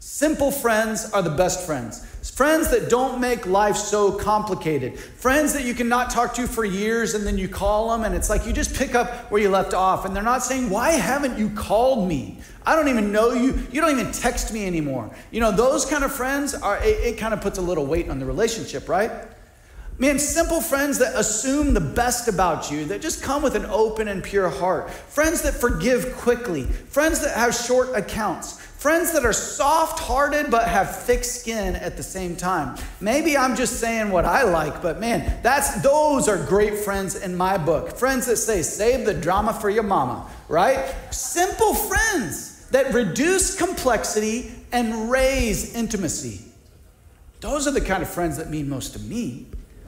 Simple 0.10 0.52
friends 0.52 1.12
are 1.12 1.22
the 1.22 1.30
best 1.30 1.66
friends. 1.66 2.00
Friends 2.32 2.70
that 2.70 2.90
don't 2.90 3.20
make 3.20 3.46
life 3.46 3.76
so 3.76 4.10
complicated. 4.14 4.98
Friends 4.98 5.52
that 5.52 5.66
you 5.66 5.74
can 5.74 5.90
not 5.90 6.10
talk 6.10 6.34
to 6.36 6.48
for 6.48 6.64
years 6.64 7.14
and 7.14 7.28
then 7.28 7.38
you 7.38 7.50
call 7.50 7.92
them 7.92 8.06
and 8.06 8.16
it's 8.16 8.30
like 8.30 8.48
you 8.48 8.54
just 8.54 8.74
pick 8.74 8.96
up 8.96 9.30
where 9.30 9.42
you 9.42 9.50
left 9.50 9.74
off 9.74 10.06
and 10.06 10.16
they're 10.16 10.24
not 10.24 10.44
saying, 10.44 10.70
Why 10.70 10.92
haven't 10.92 11.38
you 11.38 11.50
called 11.50 12.08
me? 12.08 12.40
I 12.66 12.74
don't 12.74 12.88
even 12.88 13.12
know 13.12 13.34
you. 13.34 13.62
You 13.70 13.82
don't 13.82 13.92
even 13.92 14.14
text 14.14 14.54
me 14.54 14.66
anymore. 14.66 15.14
You 15.30 15.42
know, 15.42 15.52
those 15.52 15.86
kind 15.86 16.06
of 16.06 16.14
friends 16.14 16.56
are, 16.56 16.78
it, 16.78 17.02
it 17.02 17.18
kind 17.18 17.34
of 17.34 17.42
puts 17.42 17.58
a 17.58 17.62
little 17.62 17.86
weight 17.86 18.10
on 18.10 18.18
the 18.18 18.26
relationship, 18.26 18.88
right? 18.88 19.12
Man, 20.00 20.20
simple 20.20 20.62
friends 20.62 21.00
that 21.00 21.16
assume 21.16 21.74
the 21.74 21.80
best 21.82 22.28
about 22.28 22.70
you, 22.70 22.86
that 22.86 23.02
just 23.02 23.24
come 23.24 23.42
with 23.42 23.56
an 23.56 23.66
open 23.66 24.08
and 24.08 24.24
pure 24.24 24.48
heart. 24.48 24.92
Friends 24.92 25.42
that 25.42 25.56
forgive 25.56 26.16
quickly. 26.18 26.64
Friends 26.66 27.22
that 27.22 27.36
have 27.36 27.56
short 27.56 27.96
accounts. 27.96 28.62
Friends 28.62 29.12
that 29.14 29.26
are 29.26 29.34
soft 29.34 29.98
hearted 29.98 30.52
but 30.52 30.68
have 30.68 30.96
thick 30.96 31.24
skin 31.24 31.76
at 31.76 31.98
the 31.98 32.04
same 32.04 32.36
time. 32.36 32.78
Maybe 33.02 33.36
I'm 33.36 33.56
just 33.56 33.80
saying 33.80 34.12
what 34.12 34.24
I 34.24 34.44
like, 34.44 34.84
but 34.84 35.00
man, 35.00 35.40
that's 35.42 35.82
those 35.82 36.28
are 36.28 36.46
great 36.46 36.76
friends 36.76 37.16
in 37.16 37.36
my 37.36 37.58
book. 37.58 37.98
Friends 37.98 38.28
that 38.28 38.38
say, 38.38 38.62
save 38.62 39.04
the 39.04 39.16
drama 39.16 39.52
for 39.52 39.72
your 39.72 39.82
mama, 39.82 40.30
right? 40.48 40.94
Simple 41.12 41.74
friends 41.74 42.68
that 42.70 42.94
reduce 42.94 43.58
complexity 43.58 44.52
and 44.72 45.10
raise 45.10 45.74
intimacy. 45.74 46.42
Those 47.40 47.68
are 47.68 47.72
the 47.72 47.82
kind 47.82 48.04
of 48.04 48.10
friends 48.10 48.38
that 48.38 48.52
mean 48.52 48.70
most 48.70 48.94
to 48.94 49.00
me. 49.00 49.48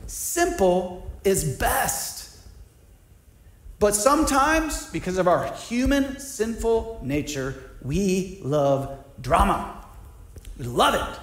Simple 0.09 1.07
is 1.23 1.43
best. 1.43 2.39
But 3.77 3.93
sometimes, 3.93 4.87
because 4.87 5.19
of 5.19 5.27
our 5.27 5.53
human 5.53 6.19
sinful 6.19 6.99
nature, 7.03 7.55
we 7.83 8.39
love 8.41 8.97
drama. 9.21 9.85
We 10.57 10.65
love 10.65 10.95
it. 10.95 11.19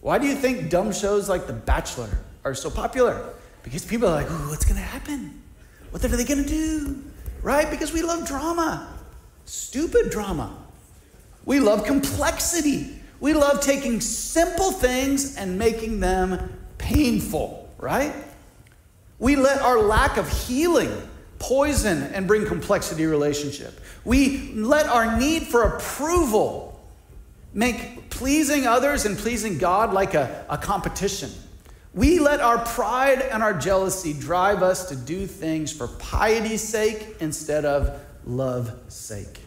Why 0.00 0.18
do 0.18 0.28
you 0.28 0.36
think 0.36 0.70
dumb 0.70 0.92
shows 0.92 1.28
like 1.28 1.48
The 1.48 1.52
Bachelor 1.52 2.08
are 2.44 2.54
so 2.54 2.70
popular? 2.70 3.34
Because 3.64 3.84
people 3.84 4.08
are 4.08 4.12
like, 4.12 4.30
Ooh, 4.30 4.48
what's 4.48 4.64
going 4.64 4.76
to 4.76 4.80
happen? 4.80 5.42
What 5.90 6.04
are 6.04 6.08
they 6.08 6.24
going 6.24 6.44
to 6.44 6.48
do? 6.48 7.02
Right? 7.42 7.68
Because 7.68 7.92
we 7.92 8.02
love 8.02 8.28
drama, 8.28 8.96
stupid 9.44 10.10
drama. 10.10 10.56
We 11.44 11.58
love 11.58 11.84
complexity. 11.84 12.94
We 13.18 13.34
love 13.34 13.60
taking 13.60 14.00
simple 14.00 14.70
things 14.70 15.36
and 15.36 15.58
making 15.58 15.98
them 15.98 16.54
painful, 16.78 17.67
right? 17.78 18.12
We 19.18 19.36
let 19.36 19.60
our 19.62 19.80
lack 19.80 20.16
of 20.16 20.28
healing 20.46 20.92
poison 21.38 22.02
and 22.02 22.26
bring 22.26 22.46
complexity 22.46 23.06
relationship. 23.06 23.80
We 24.04 24.52
let 24.54 24.86
our 24.86 25.18
need 25.18 25.44
for 25.44 25.62
approval 25.62 26.80
make 27.54 28.10
pleasing 28.10 28.66
others 28.66 29.06
and 29.06 29.16
pleasing 29.16 29.58
God 29.58 29.92
like 29.92 30.14
a, 30.14 30.44
a 30.48 30.58
competition. 30.58 31.30
We 31.94 32.18
let 32.18 32.40
our 32.40 32.58
pride 32.58 33.22
and 33.22 33.42
our 33.42 33.54
jealousy 33.54 34.12
drive 34.12 34.62
us 34.62 34.88
to 34.90 34.96
do 34.96 35.26
things 35.26 35.72
for 35.72 35.88
piety's 35.88 36.62
sake 36.62 37.16
instead 37.20 37.64
of 37.64 38.00
love's 38.24 38.94
sake. 38.94 39.40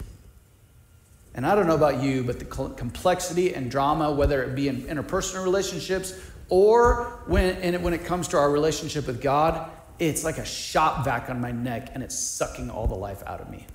And 1.33 1.45
I 1.45 1.55
don't 1.55 1.67
know 1.67 1.75
about 1.75 2.01
you, 2.03 2.23
but 2.23 2.39
the 2.39 2.45
complexity 2.45 3.53
and 3.53 3.71
drama, 3.71 4.11
whether 4.11 4.43
it 4.43 4.53
be 4.53 4.67
in 4.67 4.81
interpersonal 4.83 5.43
relationships 5.43 6.13
or 6.51 7.21
when, 7.27 7.55
and 7.61 7.81
when 7.81 7.93
it 7.93 8.03
comes 8.03 8.27
to 8.27 8.37
our 8.37 8.51
relationship 8.51 9.07
with 9.07 9.21
God, 9.21 9.71
it's 9.99 10.25
like 10.25 10.37
a 10.37 10.45
shop 10.45 11.05
vac 11.05 11.29
on 11.29 11.39
my 11.39 11.51
neck 11.51 11.91
and 11.93 12.03
it's 12.03 12.19
sucking 12.19 12.69
all 12.69 12.87
the 12.87 12.95
life 12.95 13.23
out 13.25 13.39
of 13.39 13.49
me. 13.49 13.65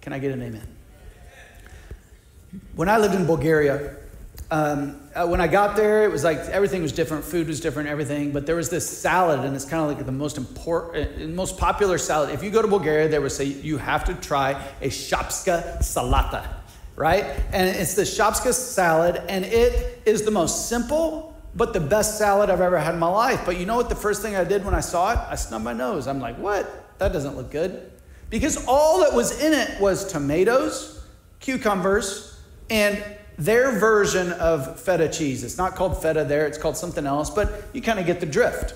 Can 0.00 0.12
I 0.12 0.18
get 0.18 0.32
an 0.32 0.42
amen? 0.42 0.66
When 2.74 2.88
I 2.88 2.98
lived 2.98 3.14
in 3.14 3.24
Bulgaria, 3.24 3.94
um, 4.50 5.00
uh, 5.14 5.28
when 5.28 5.40
I 5.40 5.46
got 5.46 5.76
there, 5.76 6.02
it 6.02 6.10
was 6.10 6.24
like 6.24 6.38
everything 6.38 6.82
was 6.82 6.90
different, 6.90 7.24
food 7.24 7.46
was 7.46 7.60
different, 7.60 7.88
everything. 7.88 8.32
But 8.32 8.46
there 8.46 8.56
was 8.56 8.68
this 8.68 8.88
salad, 8.88 9.40
and 9.40 9.54
it's 9.54 9.64
kind 9.64 9.80
of 9.80 9.96
like 9.96 10.04
the 10.04 10.10
most 10.10 10.38
important, 10.38 11.22
uh, 11.22 11.26
most 11.28 11.56
popular 11.56 11.98
salad. 11.98 12.30
If 12.30 12.42
you 12.42 12.50
go 12.50 12.62
to 12.62 12.66
Bulgaria, 12.66 13.08
they 13.08 13.20
would 13.20 13.30
say 13.30 13.44
you 13.44 13.78
have 13.78 14.04
to 14.06 14.14
try 14.14 14.60
a 14.80 14.88
shopska 14.88 15.78
salata, 15.78 16.48
right? 16.96 17.26
And 17.52 17.68
it's 17.68 17.94
the 17.94 18.02
shopska 18.02 18.52
salad, 18.52 19.22
and 19.28 19.44
it 19.44 20.02
is 20.04 20.24
the 20.24 20.32
most 20.32 20.68
simple 20.68 21.29
but 21.54 21.72
the 21.72 21.80
best 21.80 22.18
salad 22.18 22.50
I've 22.50 22.60
ever 22.60 22.78
had 22.78 22.94
in 22.94 23.00
my 23.00 23.08
life. 23.08 23.42
But 23.44 23.58
you 23.58 23.66
know 23.66 23.76
what? 23.76 23.88
The 23.88 23.96
first 23.96 24.22
thing 24.22 24.36
I 24.36 24.44
did 24.44 24.64
when 24.64 24.74
I 24.74 24.80
saw 24.80 25.12
it, 25.12 25.18
I 25.28 25.34
snubbed 25.34 25.64
my 25.64 25.72
nose. 25.72 26.06
I'm 26.06 26.20
like, 26.20 26.36
what? 26.38 26.98
That 26.98 27.12
doesn't 27.12 27.36
look 27.36 27.50
good. 27.50 27.90
Because 28.28 28.64
all 28.66 29.00
that 29.00 29.12
was 29.12 29.42
in 29.42 29.52
it 29.52 29.80
was 29.80 30.10
tomatoes, 30.10 31.04
cucumbers, 31.40 32.38
and 32.68 33.02
their 33.36 33.72
version 33.78 34.32
of 34.32 34.78
feta 34.78 35.08
cheese. 35.08 35.42
It's 35.42 35.56
not 35.56 35.74
called 35.74 36.00
feta 36.00 36.24
there, 36.24 36.46
it's 36.46 36.58
called 36.58 36.76
something 36.76 37.06
else, 37.06 37.30
but 37.30 37.64
you 37.72 37.82
kind 37.82 37.98
of 37.98 38.06
get 38.06 38.20
the 38.20 38.26
drift. 38.26 38.74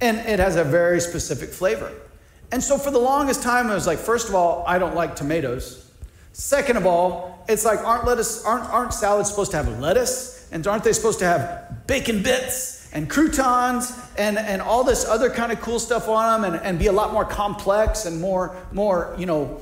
And 0.00 0.18
it 0.18 0.40
has 0.40 0.56
a 0.56 0.64
very 0.64 1.00
specific 1.00 1.50
flavor. 1.50 1.92
And 2.50 2.62
so 2.62 2.76
for 2.76 2.90
the 2.90 2.98
longest 2.98 3.42
time, 3.42 3.70
I 3.70 3.74
was 3.74 3.86
like, 3.86 3.98
first 3.98 4.28
of 4.28 4.34
all, 4.34 4.64
I 4.66 4.78
don't 4.78 4.94
like 4.94 5.16
tomatoes. 5.16 5.90
Second 6.32 6.76
of 6.76 6.84
all, 6.84 7.44
it's 7.48 7.64
like, 7.64 7.78
aren't 7.78 8.04
lettuce, 8.04 8.44
aren't, 8.44 8.64
aren't 8.70 8.92
salads 8.92 9.30
supposed 9.30 9.52
to 9.52 9.56
have 9.56 9.68
lettuce? 9.80 10.41
And 10.52 10.66
aren't 10.66 10.84
they 10.84 10.92
supposed 10.92 11.18
to 11.20 11.24
have 11.24 11.86
bacon 11.86 12.22
bits 12.22 12.90
and 12.92 13.08
croutons 13.08 13.98
and, 14.18 14.36
and 14.36 14.60
all 14.60 14.84
this 14.84 15.06
other 15.06 15.30
kind 15.30 15.50
of 15.50 15.60
cool 15.62 15.78
stuff 15.78 16.08
on 16.08 16.42
them 16.42 16.52
and, 16.52 16.62
and 16.62 16.78
be 16.78 16.86
a 16.88 16.92
lot 16.92 17.12
more 17.12 17.24
complex 17.24 18.04
and 18.04 18.20
more, 18.20 18.54
more, 18.70 19.16
you 19.18 19.24
know, 19.24 19.60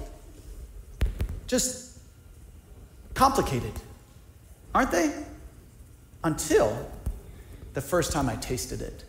just 1.47 1.97
complicated? 3.15 3.73
Aren't 4.75 4.91
they? 4.91 5.15
Until 6.25 6.91
the 7.73 7.81
first 7.81 8.11
time 8.11 8.29
I 8.29 8.35
tasted 8.37 8.83
it. 8.83 9.05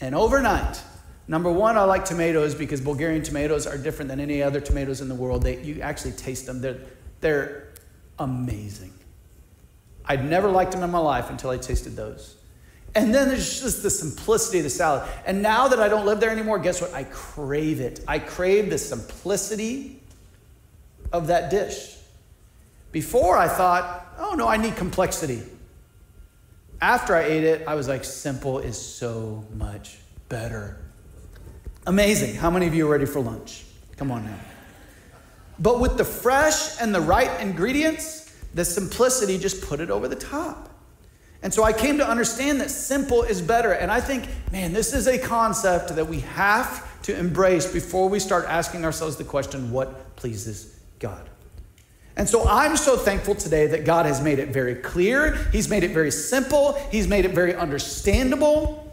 And 0.00 0.16
overnight, 0.16 0.82
number 1.28 1.50
one, 1.50 1.76
I 1.78 1.84
like 1.84 2.04
tomatoes 2.04 2.56
because 2.56 2.80
Bulgarian 2.80 3.22
tomatoes 3.22 3.68
are 3.68 3.78
different 3.78 4.08
than 4.08 4.18
any 4.18 4.42
other 4.42 4.60
tomatoes 4.60 5.00
in 5.00 5.08
the 5.08 5.14
world. 5.14 5.42
They, 5.42 5.62
you 5.62 5.80
actually 5.80 6.12
taste 6.12 6.46
them, 6.46 6.60
they're, 6.60 6.80
they're 7.20 7.68
amazing. 8.18 8.92
I'd 10.06 10.24
never 10.24 10.48
liked 10.48 10.72
them 10.72 10.82
in 10.82 10.90
my 10.90 10.98
life 10.98 11.30
until 11.30 11.50
I 11.50 11.58
tasted 11.58 11.96
those. 11.96 12.36
And 12.94 13.12
then 13.12 13.28
there's 13.28 13.60
just 13.60 13.82
the 13.82 13.90
simplicity 13.90 14.58
of 14.58 14.64
the 14.64 14.70
salad. 14.70 15.08
And 15.26 15.42
now 15.42 15.68
that 15.68 15.80
I 15.80 15.88
don't 15.88 16.06
live 16.06 16.20
there 16.20 16.30
anymore, 16.30 16.58
guess 16.58 16.80
what? 16.80 16.94
I 16.94 17.04
crave 17.04 17.80
it. 17.80 18.00
I 18.06 18.18
crave 18.20 18.70
the 18.70 18.78
simplicity 18.78 20.00
of 21.12 21.26
that 21.26 21.50
dish. 21.50 21.96
Before 22.92 23.36
I 23.36 23.48
thought, 23.48 24.06
oh 24.18 24.34
no, 24.34 24.46
I 24.46 24.56
need 24.56 24.76
complexity. 24.76 25.42
After 26.80 27.16
I 27.16 27.22
ate 27.22 27.44
it, 27.44 27.66
I 27.66 27.74
was 27.74 27.88
like, 27.88 28.04
simple 28.04 28.60
is 28.60 28.80
so 28.80 29.44
much 29.54 29.98
better. 30.28 30.78
Amazing. 31.86 32.36
How 32.36 32.50
many 32.50 32.66
of 32.66 32.74
you 32.74 32.86
are 32.86 32.92
ready 32.92 33.06
for 33.06 33.20
lunch? 33.20 33.64
Come 33.96 34.10
on 34.10 34.24
now. 34.24 34.38
But 35.58 35.80
with 35.80 35.96
the 35.96 36.04
fresh 36.04 36.80
and 36.80 36.94
the 36.94 37.00
right 37.00 37.40
ingredients, 37.40 38.23
the 38.54 38.64
simplicity 38.64 39.38
just 39.38 39.62
put 39.62 39.80
it 39.80 39.90
over 39.90 40.08
the 40.08 40.16
top. 40.16 40.70
And 41.42 41.52
so 41.52 41.62
I 41.62 41.74
came 41.74 41.98
to 41.98 42.08
understand 42.08 42.60
that 42.62 42.70
simple 42.70 43.22
is 43.22 43.42
better. 43.42 43.72
And 43.72 43.90
I 43.90 44.00
think, 44.00 44.26
man, 44.50 44.72
this 44.72 44.94
is 44.94 45.06
a 45.06 45.18
concept 45.18 45.94
that 45.94 46.06
we 46.06 46.20
have 46.20 47.02
to 47.02 47.16
embrace 47.18 47.70
before 47.70 48.08
we 48.08 48.18
start 48.18 48.46
asking 48.48 48.84
ourselves 48.84 49.16
the 49.16 49.24
question 49.24 49.70
what 49.70 50.16
pleases 50.16 50.78
God? 50.98 51.28
And 52.16 52.28
so 52.28 52.48
I'm 52.48 52.76
so 52.76 52.96
thankful 52.96 53.34
today 53.34 53.66
that 53.66 53.84
God 53.84 54.06
has 54.06 54.22
made 54.22 54.38
it 54.38 54.50
very 54.50 54.76
clear. 54.76 55.34
He's 55.52 55.68
made 55.68 55.82
it 55.82 55.90
very 55.90 56.12
simple. 56.12 56.74
He's 56.90 57.08
made 57.08 57.24
it 57.24 57.32
very 57.32 57.54
understandable. 57.54 58.83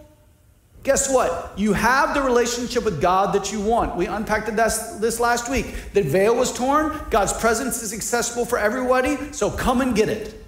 Guess 0.83 1.13
what? 1.13 1.53
You 1.57 1.73
have 1.73 2.15
the 2.15 2.23
relationship 2.23 2.83
with 2.83 3.01
God 3.01 3.35
that 3.35 3.51
you 3.51 3.61
want. 3.61 3.95
We 3.95 4.07
unpacked 4.07 4.47
this, 4.55 5.19
last 5.19 5.49
week. 5.49 5.75
The 5.93 6.01
veil 6.01 6.35
was 6.35 6.51
torn. 6.51 6.99
God's 7.11 7.33
presence 7.33 7.83
is 7.83 7.93
accessible 7.93 8.45
for 8.45 8.57
everybody. 8.57 9.31
So 9.31 9.51
come 9.51 9.81
and 9.81 9.95
get 9.95 10.09
it. 10.09 10.43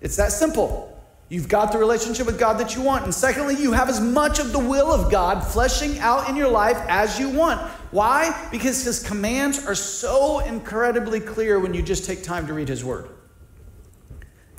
It's 0.00 0.16
that 0.16 0.32
simple. 0.32 0.90
You've 1.28 1.48
got 1.48 1.72
the 1.72 1.78
relationship 1.78 2.26
with 2.26 2.38
God 2.38 2.58
that 2.58 2.74
you 2.74 2.82
want. 2.82 3.04
And 3.04 3.14
secondly, 3.14 3.56
you 3.56 3.72
have 3.72 3.88
as 3.90 4.00
much 4.00 4.38
of 4.38 4.52
the 4.52 4.58
will 4.58 4.92
of 4.92 5.10
God 5.10 5.40
fleshing 5.40 5.98
out 5.98 6.28
in 6.28 6.36
your 6.36 6.48
life 6.48 6.78
as 6.88 7.18
you 7.18 7.28
want. 7.28 7.60
Why? 7.90 8.48
Because 8.50 8.82
His 8.84 9.02
commands 9.02 9.66
are 9.66 9.74
so 9.74 10.38
incredibly 10.40 11.20
clear 11.20 11.58
when 11.58 11.74
you 11.74 11.82
just 11.82 12.04
take 12.04 12.22
time 12.22 12.46
to 12.46 12.54
read 12.54 12.68
His 12.68 12.84
Word. 12.84 13.08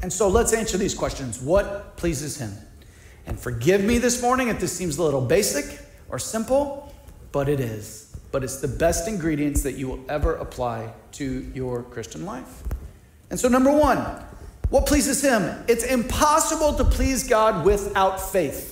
And 0.04 0.12
so 0.12 0.28
let's 0.28 0.54
answer 0.54 0.78
these 0.78 0.94
questions. 0.94 1.42
What 1.42 1.98
pleases 1.98 2.38
Him? 2.38 2.52
And 3.26 3.40
forgive 3.40 3.84
me 3.84 3.98
this 3.98 4.22
morning 4.22 4.50
if 4.50 4.60
this 4.60 4.72
seems 4.76 4.98
a 4.98 5.04
little 5.04 5.22
basic 5.22 5.80
or 6.10 6.20
simple, 6.20 6.94
but 7.32 7.50
it 7.50 7.60
is. 7.60 8.16
But 8.32 8.44
it's 8.44 8.58
the 8.58 8.68
best 8.68 9.08
ingredients 9.08 9.64
that 9.64 9.74
you 9.74 9.88
will 9.88 10.06
ever 10.10 10.36
apply 10.36 10.94
to 11.14 11.52
your 11.54 11.84
Christian 11.84 12.26
life. 12.26 12.64
And 13.30 13.40
so, 13.40 13.48
number 13.48 13.72
one, 13.72 13.98
What 14.70 14.88
pleases 14.88 15.22
him? 15.22 15.64
It's 15.68 15.84
impossible 15.84 16.74
to 16.74 16.84
please 16.84 17.28
God 17.28 17.66
without 17.66 18.20
faith. 18.20 18.72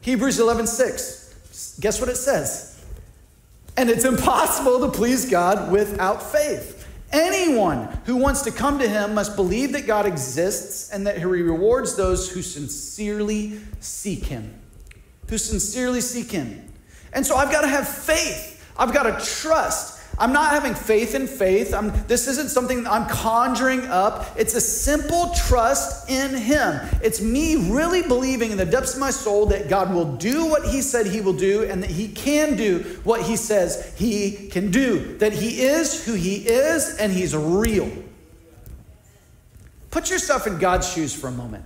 Hebrews 0.00 0.40
11 0.40 0.66
6. 0.66 1.78
Guess 1.80 2.00
what 2.00 2.08
it 2.08 2.16
says? 2.16 2.84
And 3.76 3.90
it's 3.90 4.04
impossible 4.04 4.80
to 4.80 4.88
please 4.96 5.30
God 5.30 5.70
without 5.70 6.22
faith. 6.22 6.73
Anyone 7.14 7.96
who 8.06 8.16
wants 8.16 8.42
to 8.42 8.50
come 8.50 8.80
to 8.80 8.88
him 8.88 9.14
must 9.14 9.36
believe 9.36 9.70
that 9.72 9.86
God 9.86 10.04
exists 10.04 10.90
and 10.90 11.06
that 11.06 11.16
he 11.16 11.24
rewards 11.24 11.94
those 11.94 12.28
who 12.28 12.42
sincerely 12.42 13.60
seek 13.78 14.24
him. 14.24 14.52
Who 15.28 15.38
sincerely 15.38 16.00
seek 16.00 16.32
him. 16.32 16.72
And 17.12 17.24
so 17.24 17.36
I've 17.36 17.52
got 17.52 17.60
to 17.60 17.68
have 17.68 17.88
faith. 17.88 18.60
I've 18.76 18.92
got 18.92 19.04
to 19.04 19.24
trust. 19.24 19.93
I'm 20.18 20.32
not 20.32 20.52
having 20.52 20.74
faith 20.74 21.14
in 21.14 21.26
faith. 21.26 21.74
I'm, 21.74 21.92
this 22.06 22.28
isn't 22.28 22.48
something 22.48 22.86
I'm 22.86 23.08
conjuring 23.08 23.80
up. 23.86 24.26
It's 24.36 24.54
a 24.54 24.60
simple 24.60 25.30
trust 25.30 26.08
in 26.08 26.34
Him. 26.36 26.80
It's 27.02 27.20
me 27.20 27.70
really 27.70 28.02
believing 28.02 28.52
in 28.52 28.56
the 28.56 28.64
depths 28.64 28.94
of 28.94 29.00
my 29.00 29.10
soul 29.10 29.46
that 29.46 29.68
God 29.68 29.92
will 29.92 30.16
do 30.16 30.46
what 30.46 30.66
He 30.66 30.82
said 30.82 31.06
He 31.06 31.20
will 31.20 31.32
do 31.32 31.64
and 31.64 31.82
that 31.82 31.90
He 31.90 32.08
can 32.08 32.56
do 32.56 32.80
what 33.02 33.22
He 33.22 33.36
says 33.36 33.94
He 33.96 34.48
can 34.50 34.70
do. 34.70 35.18
That 35.18 35.32
He 35.32 35.62
is 35.62 36.04
who 36.04 36.14
He 36.14 36.36
is 36.46 36.96
and 36.98 37.12
He's 37.12 37.34
real. 37.34 37.90
Put 39.90 40.10
yourself 40.10 40.46
in 40.46 40.58
God's 40.58 40.92
shoes 40.92 41.14
for 41.14 41.28
a 41.28 41.32
moment. 41.32 41.64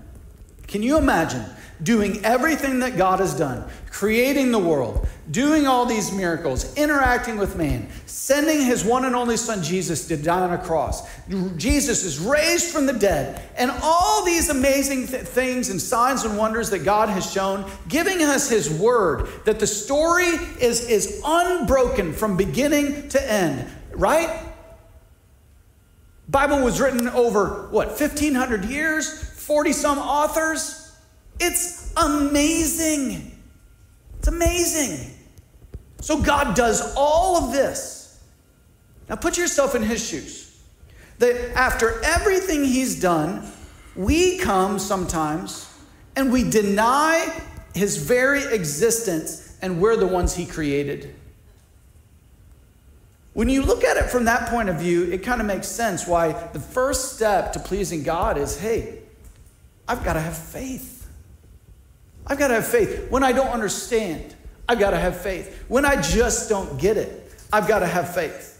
Can 0.66 0.82
you 0.82 0.98
imagine 0.98 1.44
doing 1.82 2.24
everything 2.24 2.80
that 2.80 2.96
God 2.96 3.20
has 3.20 3.34
done, 3.34 3.68
creating 3.90 4.50
the 4.50 4.58
world, 4.58 5.06
doing 5.30 5.66
all 5.66 5.86
these 5.86 6.12
miracles, 6.12 6.74
interacting 6.76 7.36
with 7.36 7.56
man, 7.56 7.88
sending 8.06 8.62
his 8.62 8.84
one 8.84 9.04
and 9.04 9.14
only 9.14 9.36
son 9.36 9.62
Jesus 9.62 10.06
to 10.08 10.16
die 10.16 10.40
on 10.40 10.52
a 10.52 10.58
cross. 10.58 11.08
Jesus 11.56 12.04
is 12.04 12.18
raised 12.18 12.72
from 12.72 12.86
the 12.86 12.92
dead, 12.92 13.42
and 13.56 13.70
all 13.82 14.24
these 14.24 14.48
amazing 14.48 15.06
th- 15.06 15.22
things 15.22 15.70
and 15.70 15.80
signs 15.80 16.24
and 16.24 16.36
wonders 16.36 16.70
that 16.70 16.80
God 16.80 17.08
has 17.08 17.30
shown, 17.30 17.70
giving 17.88 18.22
us 18.22 18.48
his 18.48 18.70
word 18.70 19.28
that 19.44 19.60
the 19.60 19.66
story 19.66 20.26
is, 20.60 20.88
is 20.88 21.20
unbroken 21.24 22.12
from 22.12 22.36
beginning 22.36 23.08
to 23.10 23.32
end, 23.32 23.70
right? 23.92 24.44
Bible 26.28 26.62
was 26.62 26.80
written 26.80 27.08
over 27.08 27.68
what 27.70 27.88
1500 27.88 28.66
years, 28.66 29.22
40 29.22 29.72
some 29.72 29.98
authors. 29.98 30.77
It's 31.40 31.92
amazing. 31.96 33.38
It's 34.18 34.28
amazing. 34.28 35.14
So 36.00 36.20
God 36.20 36.54
does 36.56 36.94
all 36.96 37.36
of 37.36 37.52
this. 37.52 38.22
Now 39.08 39.16
put 39.16 39.38
yourself 39.38 39.74
in 39.74 39.82
his 39.82 40.06
shoes. 40.06 40.44
That 41.18 41.56
after 41.56 42.00
everything 42.04 42.64
he's 42.64 43.00
done, 43.00 43.50
we 43.96 44.38
come 44.38 44.78
sometimes 44.78 45.68
and 46.14 46.32
we 46.32 46.48
deny 46.48 47.42
his 47.74 47.96
very 47.96 48.44
existence 48.44 49.56
and 49.60 49.80
we're 49.80 49.96
the 49.96 50.06
ones 50.06 50.34
he 50.34 50.46
created. 50.46 51.14
When 53.34 53.48
you 53.48 53.62
look 53.62 53.84
at 53.84 53.96
it 53.96 54.10
from 54.10 54.24
that 54.24 54.48
point 54.48 54.68
of 54.68 54.80
view, 54.80 55.10
it 55.12 55.22
kind 55.22 55.40
of 55.40 55.46
makes 55.46 55.68
sense 55.68 56.06
why 56.06 56.32
the 56.52 56.60
first 56.60 57.14
step 57.14 57.52
to 57.52 57.60
pleasing 57.60 58.02
God 58.02 58.36
is 58.36 58.58
hey, 58.58 58.98
I've 59.86 60.04
got 60.04 60.14
to 60.14 60.20
have 60.20 60.36
faith. 60.36 60.97
I've 62.28 62.38
got 62.38 62.48
to 62.48 62.54
have 62.54 62.66
faith. 62.66 63.10
When 63.10 63.22
I 63.22 63.32
don't 63.32 63.48
understand, 63.48 64.34
I've 64.68 64.78
got 64.78 64.90
to 64.90 64.98
have 64.98 65.20
faith. 65.20 65.64
When 65.68 65.84
I 65.84 66.00
just 66.00 66.48
don't 66.48 66.78
get 66.78 66.96
it, 66.96 67.32
I've 67.52 67.66
got 67.66 67.78
to 67.80 67.86
have 67.86 68.14
faith. 68.14 68.54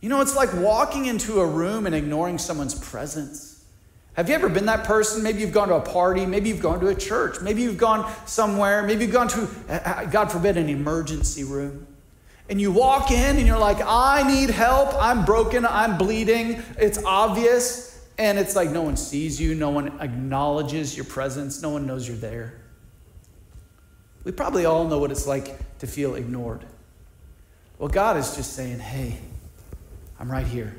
You 0.00 0.08
know, 0.08 0.20
it's 0.20 0.36
like 0.36 0.52
walking 0.54 1.06
into 1.06 1.40
a 1.40 1.46
room 1.46 1.86
and 1.86 1.94
ignoring 1.94 2.38
someone's 2.38 2.74
presence. 2.74 3.64
Have 4.12 4.28
you 4.28 4.34
ever 4.34 4.48
been 4.48 4.66
that 4.66 4.84
person? 4.84 5.22
Maybe 5.22 5.40
you've 5.40 5.52
gone 5.52 5.68
to 5.68 5.74
a 5.74 5.80
party, 5.80 6.26
maybe 6.26 6.48
you've 6.48 6.60
gone 6.60 6.80
to 6.80 6.88
a 6.88 6.94
church, 6.94 7.40
maybe 7.40 7.62
you've 7.62 7.78
gone 7.78 8.12
somewhere, 8.26 8.82
maybe 8.82 9.04
you've 9.04 9.12
gone 9.12 9.28
to, 9.28 9.48
uh, 9.68 10.04
God 10.06 10.30
forbid, 10.30 10.56
an 10.56 10.68
emergency 10.68 11.44
room. 11.44 11.86
And 12.48 12.60
you 12.60 12.72
walk 12.72 13.10
in 13.10 13.36
and 13.36 13.46
you're 13.46 13.58
like, 13.58 13.78
I 13.80 14.22
need 14.26 14.50
help. 14.50 14.94
I'm 14.94 15.24
broken. 15.24 15.66
I'm 15.66 15.98
bleeding. 15.98 16.62
It's 16.78 17.02
obvious. 17.04 17.87
And 18.18 18.36
it's 18.36 18.56
like 18.56 18.70
no 18.70 18.82
one 18.82 18.96
sees 18.96 19.40
you, 19.40 19.54
no 19.54 19.70
one 19.70 20.00
acknowledges 20.00 20.96
your 20.96 21.06
presence, 21.06 21.62
no 21.62 21.70
one 21.70 21.86
knows 21.86 22.06
you're 22.06 22.16
there. 22.16 22.60
We 24.24 24.32
probably 24.32 24.64
all 24.64 24.88
know 24.88 24.98
what 24.98 25.12
it's 25.12 25.26
like 25.26 25.78
to 25.78 25.86
feel 25.86 26.16
ignored. 26.16 26.64
Well, 27.78 27.88
God 27.88 28.16
is 28.16 28.34
just 28.34 28.54
saying, 28.54 28.80
hey, 28.80 29.18
I'm 30.18 30.30
right 30.30 30.46
here. 30.46 30.74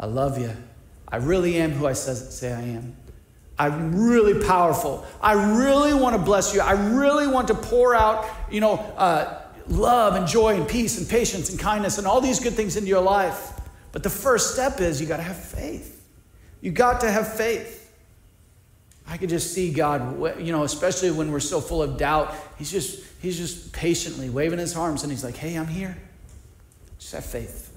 I 0.00 0.06
love 0.06 0.38
you. 0.38 0.50
I 1.06 1.16
really 1.16 1.56
am 1.56 1.70
who 1.70 1.86
I 1.86 1.92
say 1.92 2.52
I 2.52 2.60
am. 2.60 2.96
I'm 3.56 4.08
really 4.08 4.44
powerful. 4.44 5.06
I 5.20 5.32
really 5.32 5.94
want 5.94 6.16
to 6.16 6.22
bless 6.22 6.54
you. 6.54 6.60
I 6.60 6.72
really 6.72 7.26
want 7.26 7.48
to 7.48 7.54
pour 7.54 7.94
out, 7.94 8.28
you 8.50 8.60
know, 8.60 8.74
uh, 8.74 9.42
love 9.68 10.14
and 10.14 10.26
joy 10.26 10.56
and 10.56 10.68
peace 10.68 10.98
and 10.98 11.08
patience 11.08 11.50
and 11.50 11.58
kindness 11.58 11.98
and 11.98 12.06
all 12.06 12.20
these 12.20 12.40
good 12.40 12.54
things 12.54 12.76
into 12.76 12.88
your 12.88 13.00
life. 13.00 13.52
But 13.92 14.02
the 14.02 14.10
first 14.10 14.52
step 14.52 14.80
is 14.80 15.00
you 15.00 15.06
got 15.06 15.16
to 15.16 15.22
have 15.22 15.42
faith. 15.42 15.97
You 16.60 16.70
got 16.70 17.00
to 17.02 17.10
have 17.10 17.32
faith. 17.34 17.76
I 19.06 19.16
could 19.16 19.30
just 19.30 19.54
see 19.54 19.72
God, 19.72 20.38
you 20.38 20.52
know, 20.52 20.64
especially 20.64 21.10
when 21.10 21.32
we're 21.32 21.40
so 21.40 21.60
full 21.60 21.82
of 21.82 21.96
doubt. 21.96 22.34
He's 22.58 22.70
just, 22.70 23.02
he's 23.20 23.38
just 23.38 23.72
patiently 23.72 24.28
waving 24.28 24.58
his 24.58 24.76
arms 24.76 25.02
and 25.02 25.10
he's 25.10 25.24
like, 25.24 25.36
hey, 25.36 25.54
I'm 25.54 25.66
here. 25.66 25.96
Just 26.98 27.12
have 27.12 27.24
faith. 27.24 27.72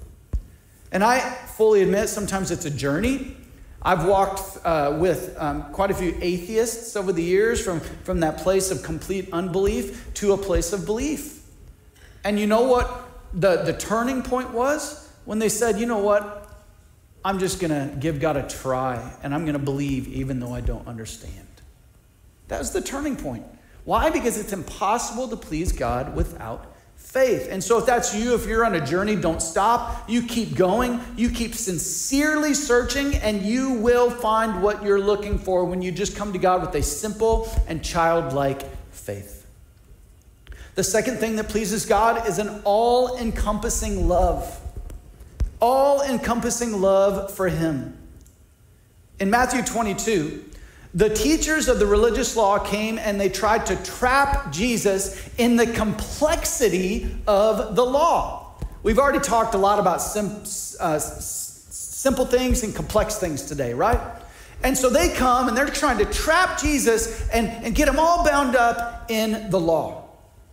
And 0.90 1.02
I 1.02 1.20
fully 1.20 1.82
admit 1.82 2.10
sometimes 2.10 2.50
it's 2.50 2.66
a 2.66 2.70
journey. 2.70 3.36
I've 3.80 4.04
walked 4.04 4.64
uh, 4.64 4.96
with 5.00 5.34
um, 5.38 5.72
quite 5.72 5.90
a 5.90 5.94
few 5.94 6.16
atheists 6.20 6.96
over 6.96 7.12
the 7.12 7.22
years 7.22 7.64
from, 7.64 7.80
from 7.80 8.20
that 8.20 8.38
place 8.38 8.70
of 8.70 8.82
complete 8.82 9.30
unbelief 9.32 10.12
to 10.14 10.32
a 10.32 10.38
place 10.38 10.72
of 10.72 10.84
belief. 10.84 11.42
And 12.24 12.38
you 12.38 12.46
know 12.46 12.62
what 12.62 13.08
the, 13.32 13.62
the 13.62 13.72
turning 13.72 14.22
point 14.22 14.50
was? 14.50 15.10
When 15.24 15.38
they 15.38 15.48
said, 15.48 15.80
you 15.80 15.86
know 15.86 15.98
what? 15.98 16.41
I'm 17.24 17.38
just 17.38 17.60
going 17.60 17.70
to 17.70 17.94
give 17.96 18.20
God 18.20 18.36
a 18.36 18.48
try 18.48 19.12
and 19.22 19.34
I'm 19.34 19.44
going 19.44 19.54
to 19.54 19.64
believe 19.64 20.08
even 20.08 20.40
though 20.40 20.52
I 20.52 20.60
don't 20.60 20.86
understand. 20.88 21.46
That 22.48 22.58
was 22.58 22.72
the 22.72 22.80
turning 22.80 23.16
point. 23.16 23.44
Why? 23.84 24.10
Because 24.10 24.38
it's 24.38 24.52
impossible 24.52 25.28
to 25.28 25.36
please 25.36 25.72
God 25.72 26.14
without 26.14 26.72
faith. 26.96 27.48
And 27.50 27.62
so, 27.62 27.78
if 27.78 27.86
that's 27.86 28.14
you, 28.14 28.34
if 28.34 28.46
you're 28.46 28.64
on 28.64 28.74
a 28.74 28.84
journey, 28.84 29.16
don't 29.16 29.42
stop. 29.42 30.08
You 30.08 30.22
keep 30.22 30.54
going. 30.54 31.00
You 31.16 31.30
keep 31.30 31.54
sincerely 31.54 32.54
searching, 32.54 33.16
and 33.16 33.42
you 33.42 33.72
will 33.72 34.10
find 34.10 34.62
what 34.62 34.82
you're 34.82 35.00
looking 35.00 35.38
for 35.38 35.64
when 35.64 35.82
you 35.82 35.90
just 35.90 36.16
come 36.16 36.32
to 36.32 36.38
God 36.38 36.60
with 36.60 36.74
a 36.74 36.82
simple 36.82 37.50
and 37.66 37.82
childlike 37.82 38.62
faith. 38.90 39.46
The 40.74 40.84
second 40.84 41.18
thing 41.18 41.36
that 41.36 41.48
pleases 41.48 41.84
God 41.84 42.26
is 42.28 42.38
an 42.38 42.62
all 42.64 43.18
encompassing 43.18 44.08
love 44.08 44.61
all 45.62 46.02
encompassing 46.02 46.80
love 46.80 47.32
for 47.32 47.48
him. 47.48 47.96
In 49.20 49.30
Matthew 49.30 49.62
22, 49.62 50.44
the 50.92 51.08
teachers 51.08 51.68
of 51.68 51.78
the 51.78 51.86
religious 51.86 52.36
law 52.36 52.58
came 52.58 52.98
and 52.98 53.18
they 53.18 53.28
tried 53.28 53.64
to 53.66 53.76
trap 53.84 54.50
Jesus 54.50 55.30
in 55.38 55.56
the 55.56 55.66
complexity 55.66 57.16
of 57.28 57.76
the 57.76 57.84
law. 57.84 58.56
We've 58.82 58.98
already 58.98 59.20
talked 59.20 59.54
a 59.54 59.58
lot 59.58 59.78
about 59.78 60.02
sim, 60.02 60.42
uh, 60.80 60.98
simple 60.98 62.26
things 62.26 62.64
and 62.64 62.74
complex 62.74 63.16
things 63.18 63.42
today, 63.42 63.72
right? 63.72 64.00
And 64.64 64.76
so 64.76 64.90
they 64.90 65.10
come 65.10 65.46
and 65.46 65.56
they're 65.56 65.66
trying 65.66 65.98
to 65.98 66.04
trap 66.06 66.60
Jesus 66.60 67.28
and, 67.30 67.48
and 67.64 67.72
get 67.72 67.86
him 67.86 68.00
all 68.00 68.24
bound 68.24 68.56
up 68.56 69.06
in 69.08 69.48
the 69.50 69.60
law. 69.60 70.01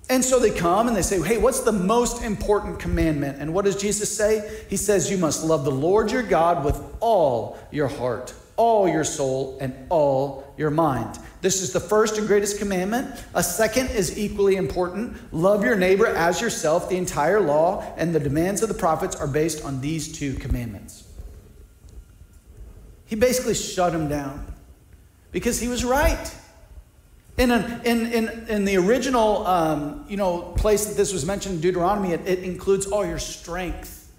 And 0.10 0.26
so 0.26 0.39
they 0.39 0.50
come 0.50 0.88
and 0.88 0.98
they 0.98 1.04
say, 1.04 1.22
Hey, 1.22 1.38
what's 1.38 1.60
the 1.60 1.72
most 1.72 2.24
important 2.24 2.80
commandment? 2.80 3.39
And 3.39 3.54
what 3.54 3.65
does 3.65 3.76
Jesus 3.76 4.15
say? 4.15 4.63
He 4.67 4.76
says, 4.76 5.10
You 5.10 5.17
must 5.17 5.43
love 5.43 5.63
the 5.63 5.72
Lord 5.72 6.12
your 6.12 6.24
God 6.24 6.65
with 6.65 6.82
all 7.00 7.60
your 7.72 7.88
heart, 7.88 8.34
all 8.58 8.88
your 8.88 9.04
soul, 9.04 9.60
and 9.62 9.74
all 9.89 10.52
your 10.58 10.72
mind. 10.72 11.19
This 11.41 11.62
is 11.62 11.72
the 11.72 11.80
first 11.80 12.17
and 12.17 12.28
greatest 12.28 12.58
commandment. 12.58 13.24
A 13.36 13.43
second 13.43 13.91
is 13.91 14.17
equally 14.17 14.56
important 14.56 15.15
love 15.32 15.63
your 15.63 15.76
neighbor 15.76 16.08
as 16.08 16.41
yourself. 16.41 16.89
The 16.89 16.98
entire 16.98 17.39
law 17.39 17.86
and 17.95 18.13
the 18.13 18.19
demands 18.19 18.63
of 18.63 18.67
the 18.67 18.76
prophets 18.76 19.15
are 19.15 19.28
based 19.28 19.63
on 19.63 19.80
these 19.80 20.12
two 20.12 20.34
commandments. 20.34 21.08
He 23.06 23.15
basically 23.15 23.54
shut 23.54 23.93
him 23.93 24.10
down 24.10 24.54
because 25.32 25.60
he 25.60 25.67
was 25.67 25.86
right. 25.86 26.36
In, 27.39 27.52
an, 27.52 27.82
in, 27.86 28.06
in, 28.12 28.47
in 28.49 28.65
the 28.65 28.75
original 28.75 29.47
um, 29.47 30.06
you 30.10 30.17
know, 30.17 30.41
place 30.58 30.88
that 30.88 30.97
this 30.97 31.13
was 31.13 31.25
mentioned 31.25 31.56
in 31.56 31.62
Deuteronomy, 31.62 32.12
it, 32.12 32.28
it 32.28 32.39
includes 32.39 32.86
all 32.86 33.06
your 33.06 33.17
strength. 33.17 34.12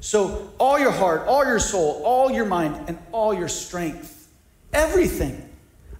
So, 0.00 0.50
all 0.58 0.78
your 0.78 0.90
heart, 0.90 1.26
all 1.26 1.44
your 1.44 1.58
soul, 1.58 2.00
all 2.02 2.30
your 2.30 2.46
mind, 2.46 2.88
and 2.88 2.98
all 3.12 3.34
your 3.34 3.48
strength. 3.48 4.28
Everything. 4.72 5.46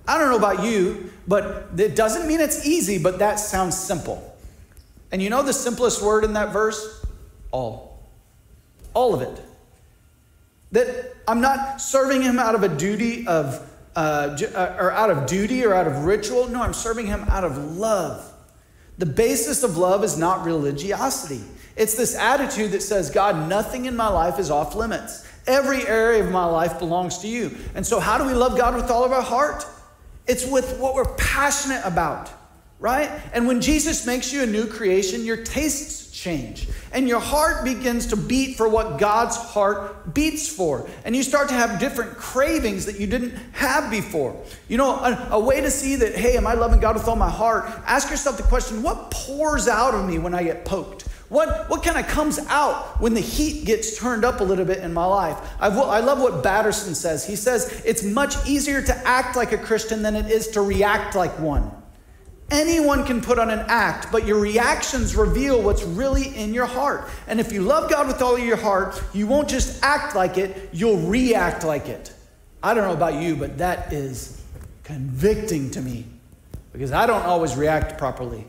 I 0.08 0.16
don't 0.16 0.30
know 0.30 0.38
about 0.38 0.64
you, 0.64 1.12
but 1.28 1.68
it 1.76 1.94
doesn't 1.94 2.26
mean 2.26 2.40
it's 2.40 2.64
easy, 2.66 2.98
but 2.98 3.18
that 3.18 3.38
sounds 3.38 3.76
simple. 3.76 4.34
And 5.12 5.20
you 5.20 5.28
know 5.28 5.42
the 5.42 5.52
simplest 5.52 6.02
word 6.02 6.24
in 6.24 6.32
that 6.34 6.54
verse? 6.54 7.04
All. 7.50 8.02
All 8.94 9.14
of 9.14 9.20
it. 9.20 9.42
That 10.72 11.14
I'm 11.28 11.42
not 11.42 11.82
serving 11.82 12.22
him 12.22 12.38
out 12.38 12.54
of 12.54 12.62
a 12.62 12.68
duty 12.68 13.26
of, 13.26 13.68
uh, 13.96 14.76
or 14.78 14.92
out 14.92 15.10
of 15.10 15.26
duty 15.26 15.64
or 15.64 15.74
out 15.74 15.86
of 15.86 16.04
ritual. 16.04 16.48
No, 16.48 16.62
I'm 16.62 16.74
serving 16.74 17.06
him 17.06 17.24
out 17.24 17.44
of 17.44 17.76
love. 17.76 18.32
The 18.98 19.06
basis 19.06 19.62
of 19.62 19.76
love 19.76 20.04
is 20.04 20.16
not 20.16 20.44
religiosity. 20.44 21.42
It's 21.76 21.94
this 21.94 22.14
attitude 22.14 22.72
that 22.72 22.82
says, 22.82 23.10
God, 23.10 23.48
nothing 23.48 23.86
in 23.86 23.96
my 23.96 24.08
life 24.08 24.38
is 24.38 24.50
off 24.50 24.74
limits. 24.74 25.26
Every 25.46 25.86
area 25.86 26.24
of 26.24 26.30
my 26.30 26.44
life 26.44 26.78
belongs 26.78 27.18
to 27.18 27.28
you. 27.28 27.56
And 27.74 27.86
so, 27.86 28.00
how 28.00 28.18
do 28.18 28.24
we 28.24 28.32
love 28.32 28.56
God 28.56 28.74
with 28.74 28.90
all 28.90 29.04
of 29.04 29.12
our 29.12 29.22
heart? 29.22 29.66
It's 30.26 30.46
with 30.46 30.78
what 30.78 30.94
we're 30.94 31.14
passionate 31.16 31.82
about, 31.84 32.30
right? 32.78 33.10
And 33.32 33.46
when 33.46 33.60
Jesus 33.60 34.06
makes 34.06 34.32
you 34.32 34.42
a 34.42 34.46
new 34.46 34.66
creation, 34.66 35.24
your 35.24 35.44
tastes 35.44 36.05
change. 36.16 36.66
And 36.92 37.06
your 37.06 37.20
heart 37.20 37.62
begins 37.62 38.06
to 38.06 38.16
beat 38.16 38.56
for 38.56 38.68
what 38.68 38.98
God's 38.98 39.36
heart 39.36 40.14
beats 40.14 40.48
for. 40.48 40.88
And 41.04 41.14
you 41.14 41.22
start 41.22 41.48
to 41.50 41.54
have 41.54 41.78
different 41.78 42.16
cravings 42.16 42.86
that 42.86 42.98
you 42.98 43.06
didn't 43.06 43.36
have 43.52 43.90
before. 43.90 44.34
You 44.66 44.78
know, 44.78 44.92
a, 44.96 45.28
a, 45.32 45.38
way 45.40 45.60
to 45.60 45.70
see 45.70 45.94
that, 45.96 46.14
hey, 46.14 46.38
am 46.38 46.46
I 46.46 46.54
loving 46.54 46.80
God 46.80 46.96
with 46.96 47.06
all 47.06 47.16
my 47.16 47.28
heart? 47.28 47.66
Ask 47.86 48.10
yourself 48.10 48.38
the 48.38 48.44
question 48.44 48.82
what 48.82 49.10
pours 49.10 49.68
out 49.68 49.94
of 49.94 50.08
me 50.08 50.18
when 50.18 50.34
I 50.34 50.42
get 50.42 50.64
poked? 50.64 51.02
What, 51.28 51.68
what 51.68 51.82
kind 51.82 51.98
of 51.98 52.06
comes 52.06 52.38
out 52.48 53.00
when 53.00 53.12
the 53.12 53.20
heat 53.20 53.66
gets 53.66 53.98
turned 53.98 54.24
up 54.24 54.40
a 54.40 54.44
little 54.44 54.64
bit 54.64 54.78
in 54.78 54.94
my 54.94 55.04
life? 55.04 55.36
I've, 55.60 55.76
I 55.76 55.98
love 55.98 56.20
what 56.20 56.42
Batterson 56.42 56.94
says. 56.94 57.26
He 57.26 57.36
says, 57.36 57.82
it's 57.84 58.02
much 58.02 58.34
easier 58.46 58.80
to 58.80 58.96
act 59.06 59.36
like 59.36 59.52
a 59.52 59.58
Christian 59.58 60.02
than 60.02 60.16
it 60.16 60.30
is 60.30 60.48
to 60.48 60.62
react 60.62 61.14
like 61.14 61.38
one. 61.38 61.70
Anyone 62.50 63.04
can 63.04 63.20
put 63.20 63.40
on 63.40 63.50
an 63.50 63.64
act, 63.66 64.12
but 64.12 64.24
your 64.24 64.38
reactions 64.38 65.16
reveal 65.16 65.60
what's 65.60 65.82
really 65.82 66.28
in 66.36 66.54
your 66.54 66.66
heart. 66.66 67.08
And 67.26 67.40
if 67.40 67.50
you 67.50 67.62
love 67.62 67.90
God 67.90 68.06
with 68.06 68.22
all 68.22 68.36
of 68.36 68.42
your 68.42 68.56
heart, 68.56 69.02
you 69.12 69.26
won't 69.26 69.48
just 69.48 69.82
act 69.82 70.14
like 70.14 70.38
it, 70.38 70.70
you'll 70.72 71.08
react 71.08 71.64
like 71.64 71.88
it. 71.88 72.12
I 72.62 72.72
don't 72.72 72.84
know 72.84 72.92
about 72.92 73.20
you, 73.20 73.34
but 73.34 73.58
that 73.58 73.92
is 73.92 74.40
convicting 74.84 75.72
to 75.72 75.80
me 75.80 76.06
because 76.72 76.92
I 76.92 77.06
don't 77.06 77.22
always 77.22 77.56
react 77.56 77.98
properly. 77.98 78.46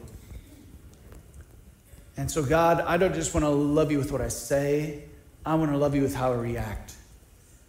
And 2.17 2.29
so, 2.29 2.43
God, 2.43 2.81
I 2.81 2.97
don't 2.97 3.15
just 3.15 3.33
want 3.33 3.45
to 3.45 3.49
love 3.49 3.91
you 3.91 3.97
with 3.97 4.11
what 4.11 4.21
I 4.21 4.27
say, 4.27 5.03
I 5.43 5.55
want 5.55 5.71
to 5.71 5.77
love 5.77 5.95
you 5.95 6.03
with 6.03 6.13
how 6.13 6.33
I 6.33 6.35
react. 6.35 6.93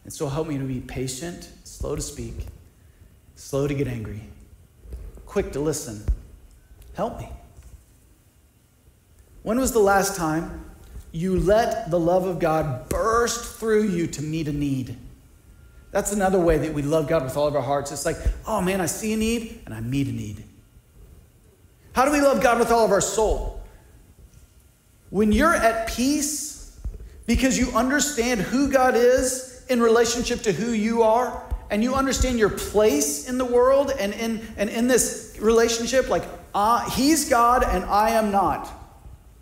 And 0.05 0.13
so, 0.13 0.29
help 0.29 0.49
me 0.49 0.59
to 0.59 0.65
be 0.65 0.81
patient, 0.81 1.51
slow 1.65 1.97
to 1.97 2.03
speak, 2.03 2.47
slow 3.35 3.67
to 3.67 3.75
get 3.75 3.89
angry, 3.89 4.23
quick 5.27 5.53
to 5.53 5.61
listen 5.61 6.05
Help 6.99 7.21
me. 7.21 7.31
When 9.45 9.61
was 9.61 9.71
the 9.71 9.79
last 9.79 10.17
time 10.17 10.69
you 11.13 11.39
let 11.39 11.93
the 11.93 12.01
love 12.01 12.27
of 12.27 12.41
God 12.41 12.89
burst 12.89 13.57
through 13.61 13.85
you 13.85 14.09
to 14.09 14.21
meet 14.21 14.49
a 14.49 14.53
need? 14.53 14.97
That's 15.93 16.11
another 16.11 16.41
way 16.41 16.59
that 16.59 16.75
we 16.75 16.83
love 16.83 17.07
God 17.07 17.23
with 17.23 17.37
all 17.37 17.47
of 17.47 17.55
our 17.55 17.63
hearts. 17.63 17.93
It's 17.93 18.05
like, 18.05 18.17
oh 18.49 18.61
man, 18.61 18.81
I 18.81 18.87
see 18.87 19.13
a 19.13 19.17
need 19.17 19.63
and 19.65 19.73
I 19.73 19.81
meet 19.81 20.09
a 20.09 20.13
need. 20.13 20.43
How 21.93 22.05
do 22.05 22.11
we 22.11 22.21
love 22.21 22.43
God 22.43 22.59
with 22.59 22.73
all 22.73 22.85
of 22.85 22.91
our 22.91 23.01
soul? 23.01 23.63
When 25.11 25.31
you're 25.31 25.55
at 25.55 25.87
peace 25.91 26.81
because 27.27 27.57
you 27.57 27.71
understand 27.77 28.41
who 28.41 28.73
God 28.73 28.97
is 28.97 29.65
in 29.71 29.81
relationship 29.81 30.43
to 30.43 30.53
who 30.53 30.73
you 30.73 31.05
are, 31.05 31.45
and 31.71 31.85
you 31.85 31.95
understand 31.95 32.41
your 32.41 32.51
place 32.51 33.29
in 33.29 33.39
the 33.39 33.45
world 33.45 33.93
and 34.01 34.13
in, 34.15 34.41
and 34.57 34.69
in 34.69 34.89
this 34.89 35.37
relationship, 35.41 36.09
like 36.09 36.25
uh, 36.55 36.89
He's 36.91 37.29
God 37.29 37.63
and 37.65 37.85
I 37.85 38.11
am 38.11 38.31
not. 38.31 38.69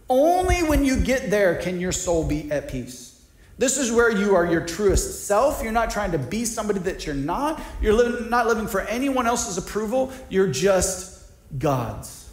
Only 0.08 0.62
when 0.62 0.84
you 0.84 1.00
get 1.00 1.30
there 1.30 1.56
can 1.56 1.80
your 1.80 1.92
soul 1.92 2.26
be 2.26 2.50
at 2.50 2.68
peace. 2.68 3.24
This 3.58 3.78
is 3.78 3.90
where 3.90 4.10
you 4.10 4.34
are 4.34 4.44
your 4.44 4.64
truest 4.66 5.26
self. 5.26 5.62
You're 5.62 5.72
not 5.72 5.90
trying 5.90 6.12
to 6.12 6.18
be 6.18 6.44
somebody 6.44 6.78
that 6.80 7.06
you're 7.06 7.14
not. 7.14 7.60
You're 7.80 7.94
living, 7.94 8.28
not 8.28 8.46
living 8.46 8.66
for 8.66 8.82
anyone 8.82 9.26
else's 9.26 9.56
approval. 9.56 10.12
You're 10.28 10.48
just 10.48 11.24
God's. 11.58 12.28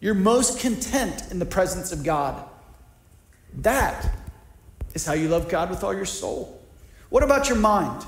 You're 0.00 0.14
most 0.14 0.60
content 0.60 1.30
in 1.30 1.38
the 1.38 1.46
presence 1.46 1.92
of 1.92 2.02
God. 2.02 2.42
That 3.58 4.10
is 4.94 5.04
how 5.04 5.12
you 5.12 5.28
love 5.28 5.48
God 5.48 5.68
with 5.68 5.84
all 5.84 5.94
your 5.94 6.04
soul. 6.06 6.60
What 7.10 7.22
about 7.22 7.48
your 7.48 7.58
mind? 7.58 8.04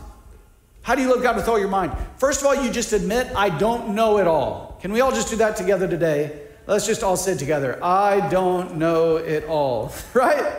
How 0.82 0.94
do 0.94 1.02
you 1.02 1.10
love 1.10 1.22
God 1.22 1.36
with 1.36 1.48
all 1.48 1.58
your 1.58 1.68
mind? 1.68 1.92
First 2.16 2.40
of 2.40 2.46
all, 2.46 2.54
you 2.54 2.70
just 2.70 2.92
admit, 2.92 3.30
I 3.36 3.50
don't 3.50 3.94
know 3.94 4.18
it 4.18 4.26
all. 4.26 4.67
Can 4.80 4.92
we 4.92 5.00
all 5.00 5.10
just 5.10 5.30
do 5.30 5.36
that 5.36 5.56
together 5.56 5.88
today? 5.88 6.42
Let's 6.66 6.86
just 6.86 7.02
all 7.02 7.16
say 7.16 7.36
together, 7.36 7.82
I 7.82 8.28
don't 8.28 8.76
know 8.76 9.16
it 9.16 9.44
all, 9.44 9.92
right? 10.14 10.54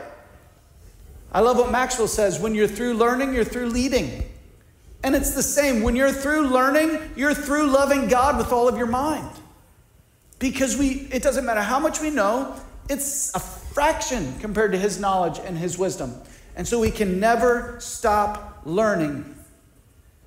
I 1.31 1.41
love 1.41 1.57
what 1.57 1.71
Maxwell 1.71 2.07
says 2.07 2.39
when 2.39 2.55
you're 2.55 2.67
through 2.67 2.95
learning, 2.95 3.33
you're 3.33 3.43
through 3.43 3.69
leading. 3.69 4.23
And 5.03 5.15
it's 5.15 5.35
the 5.35 5.43
same. 5.43 5.83
When 5.83 5.95
you're 5.95 6.11
through 6.11 6.47
learning, 6.47 6.99
you're 7.15 7.33
through 7.33 7.67
loving 7.67 8.07
God 8.07 8.37
with 8.37 8.51
all 8.51 8.67
of 8.67 8.77
your 8.77 8.87
mind. 8.87 9.29
Because 10.39 10.77
we 10.77 11.07
it 11.11 11.21
doesn't 11.21 11.45
matter 11.45 11.61
how 11.61 11.79
much 11.79 12.01
we 12.01 12.09
know, 12.09 12.55
it's 12.89 13.33
a 13.35 13.39
fraction 13.39 14.37
compared 14.39 14.71
to 14.71 14.77
his 14.77 14.99
knowledge 14.99 15.39
and 15.45 15.57
his 15.57 15.77
wisdom. 15.77 16.15
And 16.55 16.67
so 16.67 16.79
we 16.79 16.91
can 16.91 17.19
never 17.19 17.77
stop 17.79 18.61
learning 18.65 19.35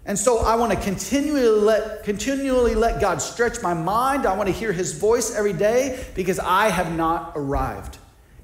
and 0.04 0.18
so 0.18 0.38
I 0.38 0.56
want 0.56 0.72
to 0.72 0.78
continually 0.78 1.46
let, 1.46 2.02
continually 2.02 2.74
let 2.74 3.00
God 3.00 3.22
stretch 3.22 3.62
my 3.62 3.72
mind. 3.72 4.26
I 4.26 4.36
want 4.36 4.48
to 4.48 4.52
hear 4.52 4.72
his 4.72 4.98
voice 4.98 5.34
every 5.34 5.52
day 5.52 6.04
because 6.14 6.40
I 6.40 6.70
have 6.70 6.94
not 6.96 7.32
arrived. 7.36 7.98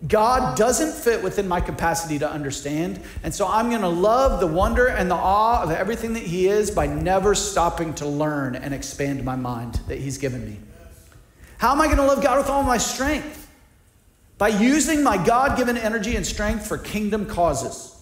God 0.06 0.56
doesn't 0.56 0.92
fit 0.92 1.24
within 1.24 1.48
my 1.48 1.60
capacity 1.60 2.20
to 2.20 2.30
understand. 2.30 3.02
And 3.24 3.34
so 3.34 3.48
I'm 3.48 3.70
going 3.70 3.80
to 3.80 3.88
love 3.88 4.38
the 4.38 4.46
wonder 4.46 4.86
and 4.86 5.10
the 5.10 5.16
awe 5.16 5.60
of 5.60 5.72
everything 5.72 6.12
that 6.12 6.22
he 6.22 6.46
is 6.46 6.70
by 6.70 6.86
never 6.86 7.34
stopping 7.34 7.92
to 7.94 8.06
learn 8.06 8.54
and 8.54 8.72
expand 8.72 9.24
my 9.24 9.34
mind 9.34 9.80
that 9.88 9.98
he's 9.98 10.16
given 10.16 10.44
me. 10.44 10.60
How 11.58 11.72
am 11.72 11.80
I 11.80 11.86
going 11.86 11.96
to 11.96 12.04
love 12.04 12.22
God 12.22 12.38
with 12.38 12.48
all 12.48 12.62
my 12.62 12.78
strength? 12.78 13.50
By 14.36 14.48
using 14.48 15.02
my 15.02 15.16
God 15.16 15.56
given 15.56 15.76
energy 15.76 16.14
and 16.14 16.24
strength 16.24 16.68
for 16.68 16.78
kingdom 16.78 17.26
causes 17.26 17.97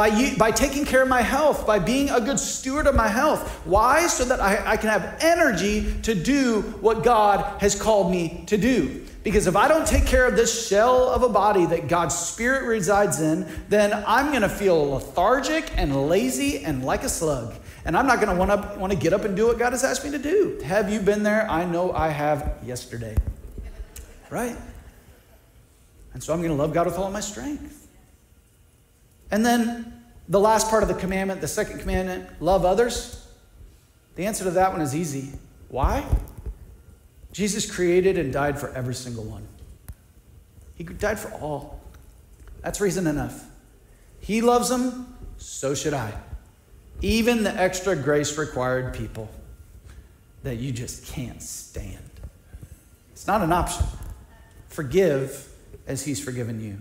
by, 0.00 0.34
by 0.38 0.50
taking 0.50 0.86
care 0.86 1.02
of 1.02 1.08
my 1.08 1.20
health, 1.20 1.66
by 1.66 1.78
being 1.78 2.08
a 2.08 2.22
good 2.22 2.40
steward 2.40 2.86
of 2.86 2.94
my 2.94 3.06
health. 3.06 3.46
Why? 3.66 4.06
So 4.06 4.24
that 4.24 4.40
I, 4.40 4.70
I 4.72 4.76
can 4.78 4.88
have 4.88 5.18
energy 5.20 5.94
to 6.04 6.14
do 6.14 6.62
what 6.80 7.04
God 7.04 7.60
has 7.60 7.78
called 7.78 8.10
me 8.10 8.44
to 8.46 8.56
do. 8.56 9.04
Because 9.22 9.46
if 9.46 9.56
I 9.56 9.68
don't 9.68 9.86
take 9.86 10.06
care 10.06 10.26
of 10.26 10.36
this 10.36 10.66
shell 10.66 11.10
of 11.10 11.22
a 11.22 11.28
body 11.28 11.66
that 11.66 11.86
God's 11.86 12.16
Spirit 12.16 12.66
resides 12.66 13.20
in, 13.20 13.46
then 13.68 14.02
I'm 14.06 14.30
going 14.30 14.40
to 14.40 14.48
feel 14.48 14.92
lethargic 14.92 15.70
and 15.76 16.08
lazy 16.08 16.64
and 16.64 16.82
like 16.82 17.02
a 17.02 17.08
slug. 17.10 17.52
And 17.84 17.94
I'm 17.94 18.06
not 18.06 18.22
going 18.22 18.34
to 18.34 18.42
want 18.42 18.50
to 18.50 18.78
want 18.78 18.94
to 18.94 18.98
get 18.98 19.12
up 19.12 19.26
and 19.26 19.36
do 19.36 19.48
what 19.48 19.58
God 19.58 19.74
has 19.74 19.84
asked 19.84 20.02
me 20.02 20.12
to 20.12 20.18
do. 20.18 20.62
Have 20.64 20.90
you 20.90 21.00
been 21.00 21.22
there? 21.22 21.46
I 21.50 21.66
know 21.66 21.92
I 21.92 22.08
have 22.08 22.56
yesterday. 22.64 23.18
Right? 24.30 24.56
And 26.14 26.22
so 26.22 26.32
I'm 26.32 26.38
going 26.38 26.52
to 26.52 26.56
love 26.56 26.72
God 26.72 26.86
with 26.86 26.96
all 26.96 27.10
my 27.10 27.20
strength. 27.20 27.79
And 29.30 29.44
then 29.44 30.02
the 30.28 30.40
last 30.40 30.68
part 30.70 30.82
of 30.82 30.88
the 30.88 30.94
commandment, 30.94 31.40
the 31.40 31.48
second 31.48 31.80
commandment, 31.80 32.42
love 32.42 32.64
others. 32.64 33.26
The 34.16 34.26
answer 34.26 34.44
to 34.44 34.50
that 34.52 34.72
one 34.72 34.80
is 34.80 34.94
easy. 34.94 35.32
Why? 35.68 36.04
Jesus 37.32 37.70
created 37.70 38.18
and 38.18 38.32
died 38.32 38.58
for 38.58 38.70
every 38.74 38.94
single 38.94 39.24
one. 39.24 39.46
He 40.74 40.84
died 40.84 41.18
for 41.18 41.30
all. 41.32 41.80
That's 42.62 42.80
reason 42.80 43.06
enough. 43.06 43.44
He 44.20 44.40
loves 44.40 44.68
them, 44.68 45.16
so 45.38 45.74
should 45.74 45.94
I. 45.94 46.12
Even 47.02 47.42
the 47.42 47.54
extra 47.54 47.96
grace 47.96 48.36
required 48.36 48.94
people 48.94 49.28
that 50.42 50.56
you 50.56 50.72
just 50.72 51.06
can't 51.06 51.42
stand. 51.42 51.98
It's 53.12 53.26
not 53.26 53.42
an 53.42 53.52
option. 53.52 53.86
Forgive 54.68 55.48
as 55.86 56.04
He's 56.04 56.22
forgiven 56.22 56.60
you. 56.60 56.78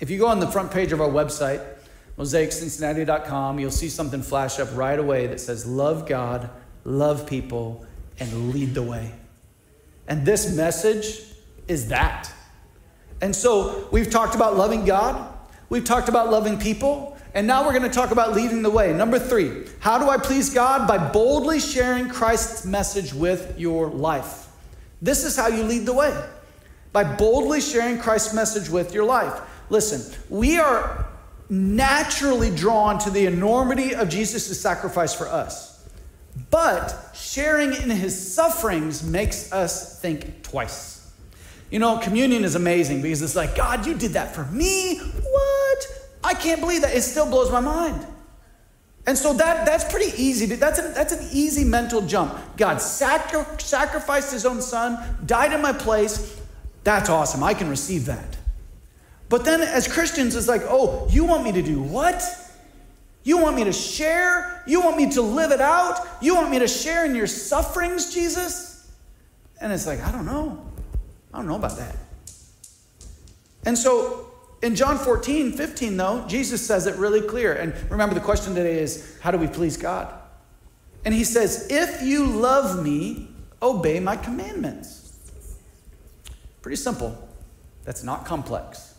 If 0.00 0.10
you 0.10 0.18
go 0.18 0.26
on 0.26 0.40
the 0.40 0.46
front 0.46 0.70
page 0.70 0.92
of 0.92 1.00
our 1.00 1.08
website, 1.08 1.64
mosaiccincinnati.com, 2.18 3.58
you'll 3.58 3.70
see 3.70 3.88
something 3.88 4.22
flash 4.22 4.58
up 4.58 4.68
right 4.74 4.98
away 4.98 5.26
that 5.28 5.40
says, 5.40 5.66
Love 5.66 6.06
God, 6.06 6.50
love 6.84 7.26
people, 7.26 7.86
and 8.18 8.52
lead 8.52 8.74
the 8.74 8.82
way. 8.82 9.12
And 10.08 10.26
this 10.26 10.54
message 10.54 11.20
is 11.68 11.88
that. 11.88 12.30
And 13.20 13.34
so 13.34 13.88
we've 13.90 14.10
talked 14.10 14.34
about 14.34 14.56
loving 14.56 14.84
God, 14.84 15.32
we've 15.68 15.84
talked 15.84 16.08
about 16.08 16.30
loving 16.30 16.58
people, 16.58 17.16
and 17.32 17.46
now 17.46 17.64
we're 17.64 17.72
going 17.72 17.82
to 17.82 17.88
talk 17.88 18.10
about 18.10 18.34
leading 18.34 18.62
the 18.62 18.70
way. 18.70 18.92
Number 18.92 19.18
three, 19.18 19.64
how 19.80 19.98
do 19.98 20.08
I 20.08 20.18
please 20.18 20.52
God? 20.52 20.86
By 20.86 20.98
boldly 20.98 21.58
sharing 21.58 22.08
Christ's 22.08 22.64
message 22.64 23.12
with 23.12 23.58
your 23.58 23.88
life. 23.88 24.48
This 25.02 25.24
is 25.24 25.36
how 25.36 25.48
you 25.48 25.64
lead 25.64 25.86
the 25.86 25.92
way 25.92 26.16
by 26.94 27.02
boldly 27.02 27.60
sharing 27.60 27.98
Christ's 27.98 28.32
message 28.32 28.70
with 28.70 28.94
your 28.94 29.04
life. 29.04 29.40
Listen, 29.70 30.18
we 30.28 30.58
are 30.58 31.06
naturally 31.48 32.54
drawn 32.54 32.98
to 32.98 33.10
the 33.10 33.26
enormity 33.26 33.94
of 33.94 34.08
Jesus' 34.08 34.60
sacrifice 34.60 35.14
for 35.14 35.28
us. 35.28 35.88
But 36.50 37.10
sharing 37.14 37.72
in 37.72 37.90
his 37.90 38.34
sufferings 38.34 39.02
makes 39.02 39.52
us 39.52 40.00
think 40.00 40.42
twice. 40.42 41.12
You 41.70 41.78
know, 41.78 41.98
communion 41.98 42.44
is 42.44 42.54
amazing 42.54 43.02
because 43.02 43.22
it's 43.22 43.36
like, 43.36 43.56
God, 43.56 43.86
you 43.86 43.94
did 43.94 44.12
that 44.12 44.34
for 44.34 44.44
me. 44.46 44.98
What? 44.98 45.86
I 46.22 46.34
can't 46.34 46.60
believe 46.60 46.82
that. 46.82 46.96
It 46.96 47.02
still 47.02 47.28
blows 47.28 47.50
my 47.50 47.60
mind. 47.60 48.06
And 49.06 49.18
so 49.18 49.34
that, 49.34 49.66
that's 49.66 49.84
pretty 49.84 50.16
easy. 50.20 50.46
That's, 50.46 50.78
a, 50.78 50.82
that's 50.94 51.12
an 51.12 51.28
easy 51.32 51.64
mental 51.64 52.00
jump. 52.02 52.34
God 52.56 52.80
sacri- 52.80 53.44
sacrificed 53.58 54.32
his 54.32 54.46
own 54.46 54.62
son, 54.62 54.98
died 55.26 55.52
in 55.52 55.60
my 55.60 55.72
place. 55.72 56.40
That's 56.84 57.10
awesome. 57.10 57.42
I 57.42 57.54
can 57.54 57.68
receive 57.68 58.06
that. 58.06 58.33
But 59.28 59.44
then 59.44 59.60
as 59.60 59.88
Christians, 59.88 60.36
it's 60.36 60.48
like, 60.48 60.62
oh, 60.64 61.08
you 61.10 61.24
want 61.24 61.44
me 61.44 61.52
to 61.52 61.62
do 61.62 61.80
what? 61.82 62.22
You 63.22 63.38
want 63.38 63.56
me 63.56 63.64
to 63.64 63.72
share? 63.72 64.62
You 64.66 64.82
want 64.82 64.96
me 64.96 65.10
to 65.12 65.22
live 65.22 65.50
it 65.50 65.60
out? 65.60 66.06
You 66.20 66.34
want 66.34 66.50
me 66.50 66.58
to 66.58 66.68
share 66.68 67.06
in 67.06 67.14
your 67.14 67.26
sufferings, 67.26 68.12
Jesus? 68.12 68.92
And 69.60 69.72
it's 69.72 69.86
like, 69.86 70.04
I 70.04 70.12
don't 70.12 70.26
know. 70.26 70.64
I 71.32 71.38
don't 71.38 71.46
know 71.46 71.56
about 71.56 71.76
that. 71.78 71.96
And 73.64 73.76
so 73.78 74.30
in 74.62 74.74
John 74.74 74.98
14, 74.98 75.52
15, 75.52 75.96
though, 75.96 76.24
Jesus 76.28 76.66
says 76.66 76.86
it 76.86 76.96
really 76.96 77.22
clear. 77.22 77.54
And 77.54 77.74
remember, 77.90 78.14
the 78.14 78.20
question 78.20 78.54
today 78.54 78.78
is 78.78 79.18
how 79.20 79.30
do 79.30 79.38
we 79.38 79.46
please 79.46 79.76
God? 79.76 80.12
And 81.04 81.12
he 81.12 81.24
says, 81.24 81.68
If 81.70 82.02
you 82.02 82.26
love 82.26 82.82
me, 82.82 83.28
obey 83.62 84.00
my 84.00 84.16
commandments. 84.16 85.30
Pretty 86.62 86.76
simple. 86.76 87.28
That's 87.84 88.02
not 88.02 88.24
complex. 88.24 88.93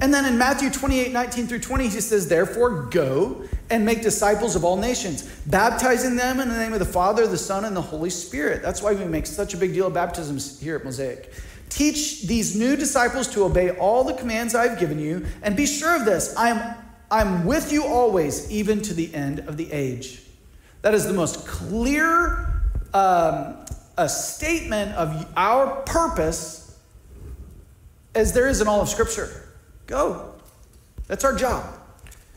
And 0.00 0.12
then 0.12 0.26
in 0.26 0.36
Matthew 0.36 0.70
28, 0.70 1.12
19 1.12 1.46
through 1.46 1.60
20, 1.60 1.88
he 1.88 2.00
says, 2.00 2.28
Therefore, 2.28 2.82
go 2.90 3.42
and 3.70 3.84
make 3.84 4.02
disciples 4.02 4.54
of 4.54 4.64
all 4.64 4.76
nations, 4.76 5.22
baptizing 5.46 6.16
them 6.16 6.38
in 6.40 6.48
the 6.48 6.56
name 6.56 6.72
of 6.72 6.78
the 6.78 6.84
Father, 6.84 7.26
the 7.26 7.38
Son, 7.38 7.64
and 7.64 7.74
the 7.74 7.82
Holy 7.82 8.10
Spirit. 8.10 8.62
That's 8.62 8.82
why 8.82 8.92
we 8.92 9.04
make 9.04 9.26
such 9.26 9.54
a 9.54 9.56
big 9.56 9.72
deal 9.72 9.86
of 9.86 9.94
baptisms 9.94 10.60
here 10.60 10.76
at 10.76 10.84
Mosaic. 10.84 11.32
Teach 11.68 12.22
these 12.22 12.54
new 12.54 12.76
disciples 12.76 13.26
to 13.28 13.44
obey 13.44 13.70
all 13.70 14.04
the 14.04 14.14
commands 14.14 14.54
I've 14.54 14.78
given 14.78 14.98
you, 14.98 15.26
and 15.42 15.56
be 15.56 15.66
sure 15.66 15.96
of 15.96 16.04
this 16.04 16.36
I 16.36 16.50
am 16.50 16.76
I'm 17.10 17.46
with 17.46 17.72
you 17.72 17.84
always, 17.84 18.50
even 18.50 18.82
to 18.82 18.94
the 18.94 19.14
end 19.14 19.40
of 19.40 19.56
the 19.56 19.70
age. 19.70 20.22
That 20.82 20.92
is 20.92 21.06
the 21.06 21.12
most 21.12 21.46
clear 21.46 22.62
um, 22.92 23.56
a 23.96 24.08
statement 24.08 24.92
of 24.92 25.26
our 25.36 25.82
purpose 25.82 26.78
as 28.14 28.32
there 28.32 28.48
is 28.48 28.60
in 28.60 28.66
all 28.66 28.80
of 28.80 28.88
Scripture. 28.88 29.45
Go. 29.86 30.34
That's 31.06 31.24
our 31.24 31.34
job. 31.34 31.64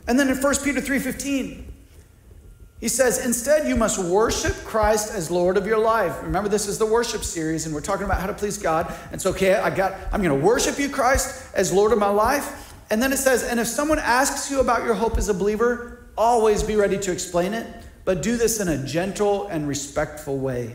And 0.06 0.18
then 0.18 0.28
in 0.28 0.36
1 0.36 0.54
Peter 0.64 0.80
3:15, 0.80 1.64
he 2.80 2.88
says, 2.88 3.24
instead, 3.24 3.68
you 3.68 3.76
must 3.76 3.98
worship 3.98 4.54
Christ 4.64 5.12
as 5.12 5.30
Lord 5.30 5.58
of 5.58 5.66
your 5.66 5.78
life. 5.78 6.22
Remember, 6.22 6.48
this 6.48 6.66
is 6.66 6.78
the 6.78 6.86
worship 6.86 7.22
series, 7.22 7.66
and 7.66 7.74
we're 7.74 7.82
talking 7.82 8.06
about 8.06 8.20
how 8.20 8.26
to 8.26 8.32
please 8.32 8.56
God. 8.56 8.90
And 9.12 9.20
so, 9.20 9.30
okay, 9.30 9.54
I 9.54 9.68
got, 9.68 9.92
I'm 10.12 10.22
going 10.22 10.40
to 10.40 10.46
worship 10.46 10.78
you, 10.78 10.88
Christ, 10.88 11.46
as 11.54 11.74
Lord 11.74 11.92
of 11.92 11.98
my 11.98 12.08
life. 12.08 12.74
And 12.88 13.02
then 13.02 13.12
it 13.12 13.18
says, 13.18 13.44
and 13.44 13.60
if 13.60 13.66
someone 13.66 13.98
asks 13.98 14.50
you 14.50 14.60
about 14.60 14.84
your 14.84 14.94
hope 14.94 15.18
as 15.18 15.28
a 15.28 15.34
believer, 15.34 16.06
always 16.16 16.62
be 16.62 16.74
ready 16.74 16.98
to 17.00 17.12
explain 17.12 17.52
it, 17.52 17.66
but 18.06 18.22
do 18.22 18.38
this 18.38 18.60
in 18.60 18.68
a 18.68 18.82
gentle 18.86 19.46
and 19.48 19.68
respectful 19.68 20.38
way. 20.38 20.74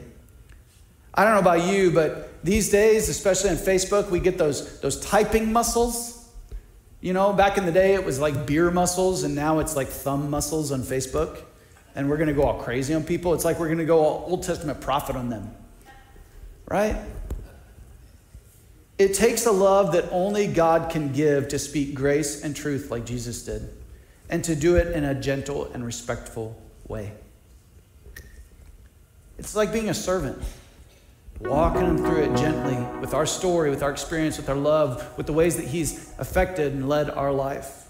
I 1.16 1.24
don't 1.24 1.34
know 1.34 1.40
about 1.40 1.68
you, 1.68 1.90
but 1.90 2.44
these 2.44 2.70
days, 2.70 3.10
especially 3.10 3.50
on 3.50 3.56
Facebook, 3.56 4.12
we 4.12 4.20
get 4.20 4.38
those, 4.38 4.80
those 4.80 5.00
typing 5.00 5.52
muscles. 5.52 6.15
You 7.06 7.14
know, 7.14 7.32
back 7.34 7.60
in 7.60 7.68
the 7.68 7.72
day, 7.72 7.94
it 7.94 8.04
was 8.04 8.20
like 8.20 8.48
beer 8.48 8.72
muscles, 8.72 9.22
and 9.22 9.36
now 9.36 9.60
it's 9.60 9.76
like 9.76 9.90
thumb 9.90 10.32
muscles 10.32 10.72
on 10.72 10.82
Facebook 10.82 11.38
and 11.96 12.10
we're 12.10 12.18
going 12.18 12.30
to 12.30 12.34
go 12.34 12.42
all 12.42 12.62
crazy 12.62 12.96
on 12.96 13.04
people. 13.04 13.36
It's 13.36 13.46
like 13.46 13.60
we're 13.60 13.68
going 13.68 13.78
to 13.78 13.86
go 13.86 14.00
all 14.00 14.26
Old 14.28 14.42
Testament 14.42 14.82
prophet 14.82 15.16
on 15.16 15.30
them. 15.30 15.56
Right? 16.68 16.98
It 18.98 19.14
takes 19.14 19.46
a 19.46 19.52
love 19.52 19.92
that 19.92 20.06
only 20.12 20.48
God 20.48 20.92
can 20.92 21.14
give 21.14 21.50
to 21.50 21.60
speak 21.60 21.94
grace 21.94 22.44
and 22.44 22.56
truth 22.56 22.90
like 22.90 23.06
Jesus 23.06 23.44
did, 23.44 23.70
and 24.30 24.44
to 24.44 24.56
do 24.56 24.76
it 24.76 24.88
in 24.96 25.04
a 25.04 25.14
gentle 25.14 25.66
and 25.74 25.86
respectful 25.86 26.60
way. 26.88 27.12
It's 29.38 29.56
like 29.56 29.72
being 29.72 29.90
a 29.90 29.94
servant, 29.94 30.42
walking 31.42 31.82
them 31.82 31.98
through 31.98 32.24
it 32.24 32.38
gently 32.38 32.78
with 33.00 33.14
our 33.14 33.26
story, 33.26 33.70
with 33.70 33.84
our 33.84 33.92
experience, 33.92 34.38
with 34.38 34.50
our 34.50 34.56
love, 34.56 35.18
with 35.18 35.26
the 35.26 35.34
ways 35.34 35.58
that 35.58 35.68
He's 35.68 36.14
affected 36.18 36.74
and 36.74 36.88
led 36.88 37.10
our 37.10 37.32
life. 37.32 37.86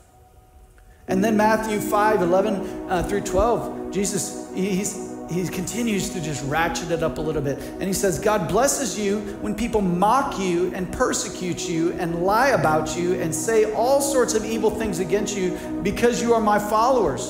And 1.08 1.24
then 1.24 1.38
Matthew 1.38 1.80
5 1.80 2.22
11 2.22 2.90
uh, 2.90 3.04
through 3.04 3.22
12, 3.22 3.92
Jesus, 3.92 4.52
he's, 4.56 5.14
he 5.30 5.48
continues 5.48 6.10
to 6.10 6.22
just 6.22 6.44
ratchet 6.46 6.90
it 6.90 7.04
up 7.04 7.20
a 7.20 7.22
little 7.22 7.44
bit. 7.44 7.60
And 7.60 7.84
he 7.84 7.94
says, 7.94 8.20
God 8.20 8.48
blesses 8.48 8.98
you 8.98 9.20
when 9.42 9.56
people 9.56 9.82
mock 9.82 10.40
you 10.40 10.74
and 10.74 10.92
persecute 10.92 11.70
you 11.70 11.94
and 11.94 12.24
lie 12.24 12.50
about 12.50 12.98
you 12.98 13.14
and 13.22 13.34
say 13.34 13.72
all 13.74 14.02
sorts 14.02 14.34
of 14.34 14.46
evil 14.46 14.72
things 14.72 15.00
against 15.00 15.38
you 15.38 15.52
because 15.84 16.22
you 16.22 16.34
are 16.34 16.42
my 16.42 16.58
followers. 16.58 17.24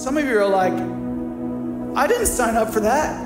Some 0.00 0.16
of 0.16 0.24
you 0.24 0.38
are 0.38 0.48
like, 0.48 0.72
I 1.96 2.06
didn't 2.06 2.26
sign 2.26 2.54
up 2.54 2.72
for 2.72 2.80
that. 2.80 3.25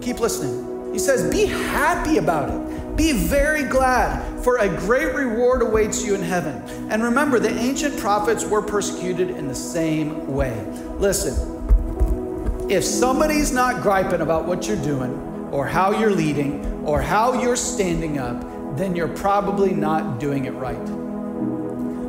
Keep 0.00 0.20
listening. 0.20 0.92
He 0.92 0.98
says, 0.98 1.30
Be 1.30 1.46
happy 1.46 2.18
about 2.18 2.50
it. 2.50 2.96
Be 2.96 3.12
very 3.12 3.62
glad, 3.62 4.42
for 4.42 4.58
a 4.58 4.68
great 4.68 5.14
reward 5.14 5.62
awaits 5.62 6.04
you 6.04 6.14
in 6.14 6.22
heaven. 6.22 6.62
And 6.90 7.02
remember, 7.02 7.38
the 7.38 7.50
ancient 7.50 7.98
prophets 7.98 8.44
were 8.44 8.62
persecuted 8.62 9.30
in 9.30 9.48
the 9.48 9.54
same 9.54 10.26
way. 10.26 10.54
Listen, 10.98 12.68
if 12.70 12.84
somebody's 12.84 13.52
not 13.52 13.82
griping 13.82 14.20
about 14.20 14.46
what 14.46 14.66
you're 14.66 14.82
doing, 14.82 15.12
or 15.50 15.66
how 15.66 15.98
you're 15.98 16.10
leading, 16.10 16.64
or 16.84 17.00
how 17.00 17.32
you're 17.40 17.56
standing 17.56 18.18
up, 18.18 18.44
then 18.76 18.94
you're 18.94 19.08
probably 19.08 19.72
not 19.72 20.20
doing 20.20 20.44
it 20.44 20.52
right. 20.52 20.76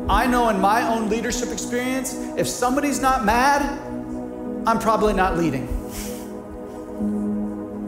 I 0.10 0.28
know 0.28 0.50
in 0.50 0.60
my 0.60 0.82
own 0.82 1.10
leadership 1.10 1.50
experience, 1.50 2.14
if 2.38 2.48
somebody's 2.48 3.00
not 3.00 3.24
mad, 3.24 3.62
I'm 4.68 4.80
probably 4.80 5.14
not 5.14 5.38
leading. 5.38 5.81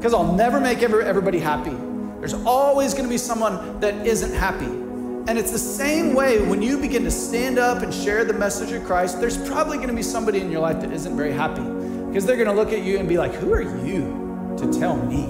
Because 0.04 0.14
I'll 0.14 0.34
never 0.34 0.60
make 0.60 0.84
everybody 0.84 1.40
happy. 1.40 1.74
There's 2.20 2.34
always 2.34 2.94
going 2.94 3.06
to 3.06 3.10
be 3.10 3.18
someone 3.18 3.80
that 3.80 4.06
isn't 4.06 4.34
happy. 4.34 4.66
And 4.66 5.38
it's 5.38 5.52
the 5.52 5.58
same 5.58 6.14
way 6.14 6.46
when 6.46 6.62
you 6.62 6.78
begin 6.78 7.06
to 7.06 7.10
stand 7.10 7.58
up 7.58 7.82
and 7.84 7.94
share 7.94 8.26
the 8.26 8.34
message 8.34 8.74
of 8.74 8.84
Christ, 8.84 9.22
there's 9.22 9.38
probably 9.48 9.78
going 9.78 9.88
to 9.88 9.96
be 9.96 10.04
somebody 10.04 10.42
in 10.42 10.52
your 10.52 10.60
life 10.60 10.82
that 10.82 10.92
isn't 10.92 11.16
very 11.16 11.32
happy 11.32 11.64
because 12.08 12.26
they're 12.26 12.36
going 12.36 12.50
to 12.50 12.54
look 12.54 12.74
at 12.74 12.84
you 12.84 12.98
and 12.98 13.08
be 13.08 13.18
like, 13.18 13.34
Who 13.36 13.54
are 13.54 13.62
you 13.62 14.58
to 14.58 14.78
tell 14.78 14.98
me? 14.98 15.24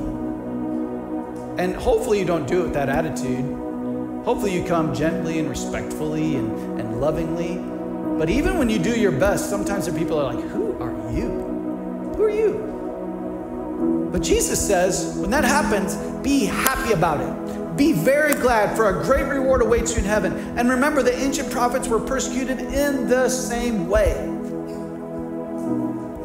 And 1.62 1.76
hopefully 1.76 2.18
you 2.18 2.26
don't 2.26 2.48
do 2.48 2.62
it 2.62 2.64
with 2.64 2.74
that 2.74 2.90
attitude. 2.90 3.46
Hopefully 4.26 4.56
you 4.56 4.66
come 4.66 4.96
gently 4.96 5.38
and 5.38 5.48
respectfully 5.52 6.38
and, 6.38 6.80
and 6.80 7.00
lovingly. 7.00 7.58
But 8.18 8.32
even 8.32 8.58
when 8.58 8.72
you 8.72 8.80
do 8.80 9.00
your 9.00 9.12
best, 9.12 9.52
sometimes 9.52 9.86
the 9.86 9.96
people 9.96 10.18
are 10.18 10.34
like, 10.34 10.44
Who 10.46 10.76
are 10.80 11.12
you? 11.14 11.30
Who 12.18 12.24
are 12.24 12.30
you? 12.32 12.73
But 14.14 14.22
Jesus 14.22 14.66
says, 14.66 15.18
when 15.18 15.32
that 15.32 15.44
happens, 15.44 15.96
be 16.22 16.46
happy 16.46 16.94
about 16.94 17.20
it. 17.20 17.76
Be 17.76 17.94
very 17.94 18.36
glad, 18.36 18.78
for 18.78 18.88
a 18.88 19.04
great 19.04 19.26
reward 19.26 19.64
awaits 19.64 19.94
you 19.94 20.04
in 20.04 20.06
heaven. 20.06 20.34
And 20.56 20.70
remember, 20.70 21.02
the 21.02 21.18
ancient 21.18 21.50
prophets 21.50 21.88
were 21.88 22.00
persecuted 22.00 22.60
in 22.60 23.10
the 23.10 23.28
same 23.28 23.90
way. 23.90 24.14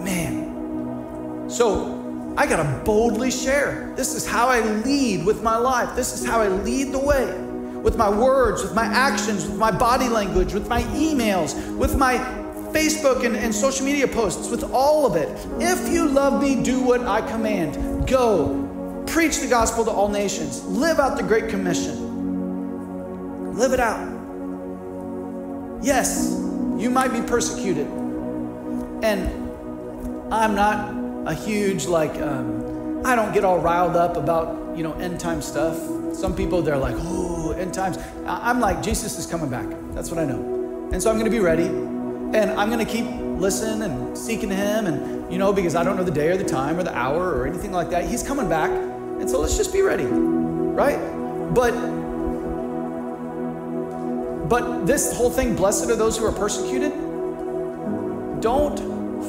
Man. 0.04 1.48
So 1.48 2.34
I 2.36 2.46
got 2.46 2.62
to 2.62 2.84
boldly 2.84 3.30
share. 3.30 3.94
This 3.96 4.14
is 4.14 4.26
how 4.26 4.48
I 4.48 4.60
lead 4.60 5.24
with 5.24 5.42
my 5.42 5.56
life, 5.56 5.96
this 5.96 6.12
is 6.12 6.26
how 6.26 6.42
I 6.42 6.48
lead 6.48 6.92
the 6.92 6.98
way 6.98 7.40
with 7.80 7.96
my 7.96 8.10
words, 8.10 8.62
with 8.62 8.74
my 8.74 8.84
actions, 8.84 9.46
with 9.46 9.56
my 9.56 9.70
body 9.70 10.10
language, 10.10 10.52
with 10.52 10.68
my 10.68 10.82
emails, 10.82 11.54
with 11.78 11.96
my 11.96 12.18
Facebook 12.78 13.24
and, 13.24 13.34
and 13.36 13.52
social 13.52 13.84
media 13.84 14.06
posts, 14.06 14.48
with 14.48 14.62
all 14.72 15.04
of 15.04 15.16
it. 15.16 15.28
If 15.60 15.92
you 15.92 16.06
love 16.06 16.40
me, 16.40 16.62
do 16.62 16.80
what 16.80 17.00
I 17.00 17.20
command. 17.28 18.06
Go, 18.06 19.02
preach 19.08 19.40
the 19.40 19.48
gospel 19.48 19.84
to 19.84 19.90
all 19.90 20.08
nations, 20.08 20.64
live 20.64 21.00
out 21.00 21.16
the 21.16 21.24
Great 21.24 21.48
Commission. 21.48 21.96
Live 23.56 23.72
it 23.72 23.80
out. 23.80 23.98
Yes, 25.82 26.30
you 26.78 26.88
might 26.88 27.12
be 27.12 27.20
persecuted. 27.20 27.88
And 29.02 29.28
I'm 30.32 30.54
not 30.54 30.94
a 31.28 31.34
huge, 31.34 31.86
like, 31.86 32.14
um, 32.20 33.02
I 33.04 33.16
don't 33.16 33.34
get 33.34 33.44
all 33.44 33.58
riled 33.58 33.96
up 33.96 34.16
about, 34.16 34.76
you 34.76 34.84
know, 34.84 34.92
end 34.94 35.18
time 35.18 35.42
stuff. 35.42 35.76
Some 36.14 36.36
people, 36.36 36.62
they're 36.62 36.78
like, 36.78 36.94
oh, 36.98 37.50
end 37.58 37.74
times. 37.74 37.98
I'm 38.24 38.60
like, 38.60 38.82
Jesus 38.82 39.18
is 39.18 39.26
coming 39.26 39.50
back. 39.50 39.66
That's 39.94 40.12
what 40.12 40.20
I 40.20 40.24
know. 40.24 40.90
And 40.92 41.02
so 41.02 41.10
I'm 41.10 41.18
going 41.18 41.30
to 41.30 41.36
be 41.36 41.40
ready. 41.40 41.97
And 42.34 42.50
I'm 42.52 42.70
going 42.70 42.84
to 42.84 42.90
keep 42.90 43.06
listening 43.06 43.82
and 43.82 44.16
seeking 44.16 44.50
Him, 44.50 44.86
and 44.86 45.32
you 45.32 45.38
know, 45.38 45.52
because 45.52 45.74
I 45.74 45.84
don't 45.84 45.96
know 45.96 46.04
the 46.04 46.10
day 46.10 46.28
or 46.28 46.36
the 46.36 46.44
time 46.44 46.78
or 46.78 46.82
the 46.82 46.94
hour 46.94 47.34
or 47.34 47.46
anything 47.46 47.72
like 47.72 47.90
that. 47.90 48.06
He's 48.08 48.22
coming 48.22 48.48
back. 48.48 48.70
And 48.70 49.28
so 49.28 49.40
let's 49.40 49.56
just 49.56 49.72
be 49.72 49.82
ready, 49.82 50.04
right? 50.04 50.98
But 51.54 51.72
but 54.48 54.86
this 54.86 55.14
whole 55.14 55.30
thing, 55.30 55.54
blessed 55.54 55.90
are 55.90 55.96
those 55.96 56.16
who 56.16 56.24
are 56.24 56.32
persecuted, 56.32 56.92
don't 58.40 58.78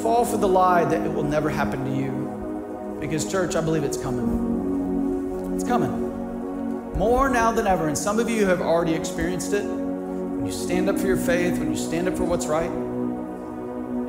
fall 0.02 0.24
for 0.24 0.38
the 0.38 0.48
lie 0.48 0.86
that 0.86 1.06
it 1.06 1.12
will 1.12 1.24
never 1.24 1.50
happen 1.50 1.84
to 1.84 1.92
you. 1.92 2.98
Because, 3.02 3.30
church, 3.30 3.56
I 3.56 3.62
believe 3.62 3.84
it's 3.84 3.98
coming. 3.98 5.56
It's 5.56 5.66
coming. 5.66 6.98
More 6.98 7.30
now 7.30 7.52
than 7.52 7.68
ever. 7.68 7.88
And 7.88 7.98
some 7.98 8.20
of 8.20 8.30
you 8.30 8.46
have 8.46 8.62
already 8.62 8.94
experienced 8.94 9.52
it. 9.54 9.66
When 9.66 10.46
you 10.46 10.52
stand 10.52 10.90
up 10.90 10.98
for 10.98 11.08
your 11.08 11.18
faith, 11.18 11.58
when 11.58 11.70
you 11.70 11.78
stand 11.78 12.08
up 12.08 12.16
for 12.16 12.24
what's 12.24 12.46
right, 12.46 12.72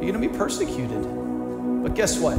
you're 0.00 0.12
going 0.12 0.22
to 0.22 0.28
be 0.28 0.36
persecuted. 0.36 1.02
But 1.82 1.94
guess 1.94 2.18
what? 2.18 2.36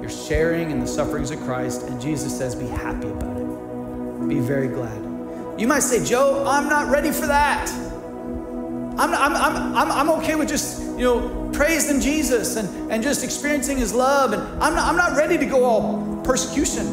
You're 0.00 0.10
sharing 0.10 0.70
in 0.70 0.80
the 0.80 0.86
sufferings 0.86 1.30
of 1.30 1.40
Christ, 1.40 1.82
and 1.82 2.00
Jesus 2.00 2.36
says, 2.36 2.54
be 2.54 2.66
happy 2.66 3.08
about 3.08 3.36
it. 3.36 4.28
Be 4.28 4.38
very 4.38 4.68
glad. 4.68 5.60
You 5.60 5.66
might 5.66 5.80
say, 5.80 6.04
Joe, 6.04 6.44
I'm 6.46 6.68
not 6.68 6.90
ready 6.90 7.10
for 7.10 7.26
that. 7.26 7.68
I'm, 8.98 9.12
I'm, 9.12 9.34
I'm, 9.76 9.92
I'm, 9.92 10.10
okay 10.20 10.36
with 10.36 10.48
just, 10.48 10.80
you 10.98 11.04
know, 11.04 11.50
praising 11.52 12.00
Jesus 12.00 12.56
and, 12.56 12.90
and 12.90 13.02
just 13.02 13.22
experiencing 13.24 13.76
his 13.76 13.92
love. 13.92 14.32
And 14.32 14.42
I'm 14.62 14.74
not, 14.74 14.88
I'm 14.88 14.96
not 14.96 15.16
ready 15.16 15.36
to 15.38 15.44
go 15.44 15.64
all 15.64 16.22
persecution 16.24 16.86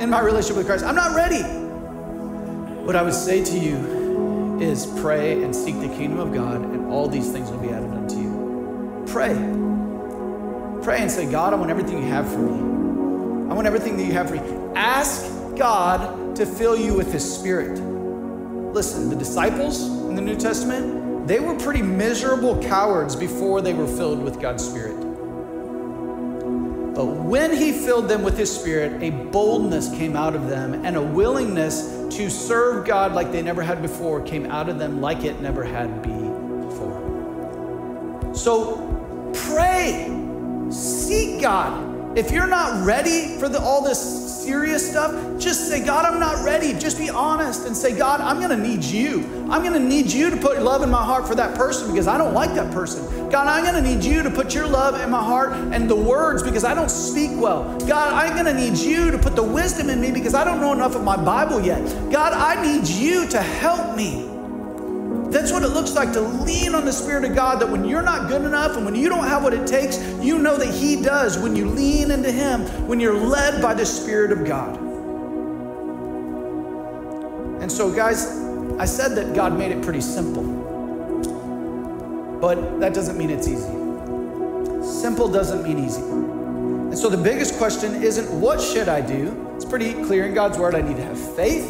in 0.00 0.08
my 0.08 0.20
relationship 0.20 0.56
with 0.56 0.66
Christ. 0.66 0.84
I'm 0.84 0.94
not 0.94 1.14
ready. 1.14 1.42
What 2.84 2.96
I 2.96 3.02
would 3.02 3.14
say 3.14 3.44
to 3.44 3.58
you 3.58 4.58
is 4.60 4.86
pray 5.00 5.42
and 5.42 5.54
seek 5.54 5.78
the 5.80 5.88
kingdom 5.88 6.20
of 6.20 6.32
God, 6.32 6.62
and 6.62 6.86
all 6.90 7.08
these 7.08 7.30
things 7.30 7.50
will 7.50 7.58
be 7.58 7.68
added 7.68 7.90
unto 7.90 8.16
you. 8.16 8.25
Pray. 9.06 9.34
Pray 10.82 11.00
and 11.00 11.10
say, 11.10 11.30
God, 11.30 11.52
I 11.52 11.56
want 11.56 11.70
everything 11.70 11.98
you 11.98 12.08
have 12.08 12.30
for 12.30 12.38
me. 12.38 13.50
I 13.50 13.54
want 13.54 13.66
everything 13.66 13.96
that 13.96 14.04
you 14.04 14.12
have 14.12 14.28
for 14.28 14.36
me. 14.36 14.42
Ask 14.74 15.56
God 15.56 16.36
to 16.36 16.46
fill 16.46 16.76
you 16.76 16.94
with 16.94 17.12
his 17.12 17.24
spirit. 17.24 17.78
Listen, 18.76 19.08
the 19.08 19.16
disciples 19.16 19.82
in 19.82 20.14
the 20.14 20.20
New 20.20 20.36
Testament, 20.36 21.26
they 21.26 21.40
were 21.40 21.58
pretty 21.58 21.82
miserable 21.82 22.62
cowards 22.62 23.16
before 23.16 23.62
they 23.62 23.72
were 23.72 23.86
filled 23.86 24.22
with 24.22 24.38
God's 24.40 24.64
Spirit. 24.64 24.94
But 26.94 27.06
when 27.06 27.56
He 27.56 27.72
filled 27.72 28.08
them 28.08 28.22
with 28.22 28.38
His 28.38 28.54
Spirit, 28.54 29.02
a 29.02 29.10
boldness 29.10 29.88
came 29.90 30.14
out 30.14 30.36
of 30.36 30.48
them 30.48 30.84
and 30.84 30.96
a 30.96 31.02
willingness 31.02 31.88
to 32.16 32.30
serve 32.30 32.86
God 32.86 33.12
like 33.12 33.32
they 33.32 33.42
never 33.42 33.62
had 33.62 33.82
before 33.82 34.20
came 34.20 34.46
out 34.46 34.68
of 34.68 34.78
them 34.78 35.00
like 35.00 35.24
it 35.24 35.40
never 35.40 35.64
had 35.64 36.02
before. 36.02 37.02
So 38.34 38.85
pray, 39.56 40.70
seek 40.70 41.40
God. 41.40 42.18
If 42.18 42.30
you're 42.30 42.46
not 42.46 42.84
ready 42.84 43.38
for 43.38 43.48
the, 43.48 43.58
all 43.58 43.82
this 43.82 44.44
serious 44.44 44.90
stuff, 44.90 45.40
just 45.40 45.68
say, 45.68 45.82
God, 45.82 46.04
I'm 46.04 46.20
not 46.20 46.44
ready. 46.44 46.74
Just 46.78 46.98
be 46.98 47.08
honest 47.08 47.66
and 47.66 47.74
say, 47.74 47.96
God, 47.96 48.20
I'm 48.20 48.36
going 48.36 48.50
to 48.50 48.56
need 48.56 48.84
you. 48.84 49.20
I'm 49.50 49.62
going 49.62 49.72
to 49.72 49.80
need 49.80 50.12
you 50.12 50.28
to 50.28 50.36
put 50.36 50.60
love 50.60 50.82
in 50.82 50.90
my 50.90 51.02
heart 51.02 51.26
for 51.26 51.34
that 51.36 51.56
person 51.56 51.90
because 51.90 52.06
I 52.06 52.18
don't 52.18 52.34
like 52.34 52.54
that 52.54 52.70
person. 52.70 53.30
God, 53.30 53.48
I'm 53.48 53.64
going 53.64 53.82
to 53.82 53.94
need 53.94 54.04
you 54.04 54.22
to 54.22 54.30
put 54.30 54.54
your 54.54 54.66
love 54.66 55.00
in 55.00 55.08
my 55.08 55.22
heart 55.22 55.52
and 55.72 55.88
the 55.88 55.96
words 55.96 56.42
because 56.42 56.64
I 56.64 56.74
don't 56.74 56.90
speak 56.90 57.30
well. 57.32 57.78
God, 57.86 58.12
I'm 58.12 58.34
going 58.34 58.54
to 58.54 58.54
need 58.54 58.76
you 58.76 59.10
to 59.10 59.18
put 59.18 59.34
the 59.36 59.42
wisdom 59.42 59.88
in 59.88 60.02
me 60.02 60.12
because 60.12 60.34
I 60.34 60.44
don't 60.44 60.60
know 60.60 60.74
enough 60.74 60.94
of 60.96 61.02
my 61.02 61.16
Bible 61.16 61.62
yet. 61.62 61.82
God, 62.12 62.34
I 62.34 62.60
need 62.62 62.86
you 62.86 63.26
to 63.28 63.40
help 63.40 63.96
me. 63.96 64.35
That's 65.30 65.50
what 65.50 65.62
it 65.64 65.68
looks 65.68 65.94
like 65.94 66.12
to 66.12 66.20
lean 66.20 66.74
on 66.74 66.84
the 66.84 66.92
Spirit 66.92 67.24
of 67.24 67.34
God. 67.34 67.60
That 67.60 67.68
when 67.68 67.84
you're 67.84 68.02
not 68.02 68.28
good 68.28 68.42
enough 68.42 68.76
and 68.76 68.84
when 68.84 68.94
you 68.94 69.08
don't 69.08 69.24
have 69.24 69.42
what 69.42 69.52
it 69.52 69.66
takes, 69.66 69.98
you 70.22 70.38
know 70.38 70.56
that 70.56 70.72
He 70.72 71.02
does 71.02 71.38
when 71.38 71.56
you 71.56 71.68
lean 71.68 72.10
into 72.10 72.30
Him, 72.30 72.62
when 72.86 73.00
you're 73.00 73.18
led 73.18 73.60
by 73.60 73.74
the 73.74 73.84
Spirit 73.84 74.30
of 74.30 74.44
God. 74.44 74.78
And 77.60 77.72
so, 77.72 77.92
guys, 77.92 78.28
I 78.78 78.84
said 78.84 79.16
that 79.16 79.34
God 79.34 79.58
made 79.58 79.72
it 79.72 79.82
pretty 79.82 80.00
simple, 80.00 80.44
but 82.40 82.78
that 82.78 82.94
doesn't 82.94 83.18
mean 83.18 83.30
it's 83.30 83.48
easy. 83.48 83.72
Simple 84.84 85.28
doesn't 85.28 85.64
mean 85.64 85.84
easy. 85.84 86.02
And 86.02 86.96
so, 86.96 87.08
the 87.08 87.16
biggest 87.16 87.58
question 87.58 88.00
isn't 88.00 88.30
what 88.40 88.60
should 88.60 88.88
I 88.88 89.00
do? 89.00 89.52
It's 89.56 89.64
pretty 89.64 89.94
clear 90.04 90.26
in 90.26 90.34
God's 90.34 90.56
Word. 90.56 90.76
I 90.76 90.82
need 90.82 90.96
to 90.98 91.02
have 91.02 91.34
faith. 91.34 91.68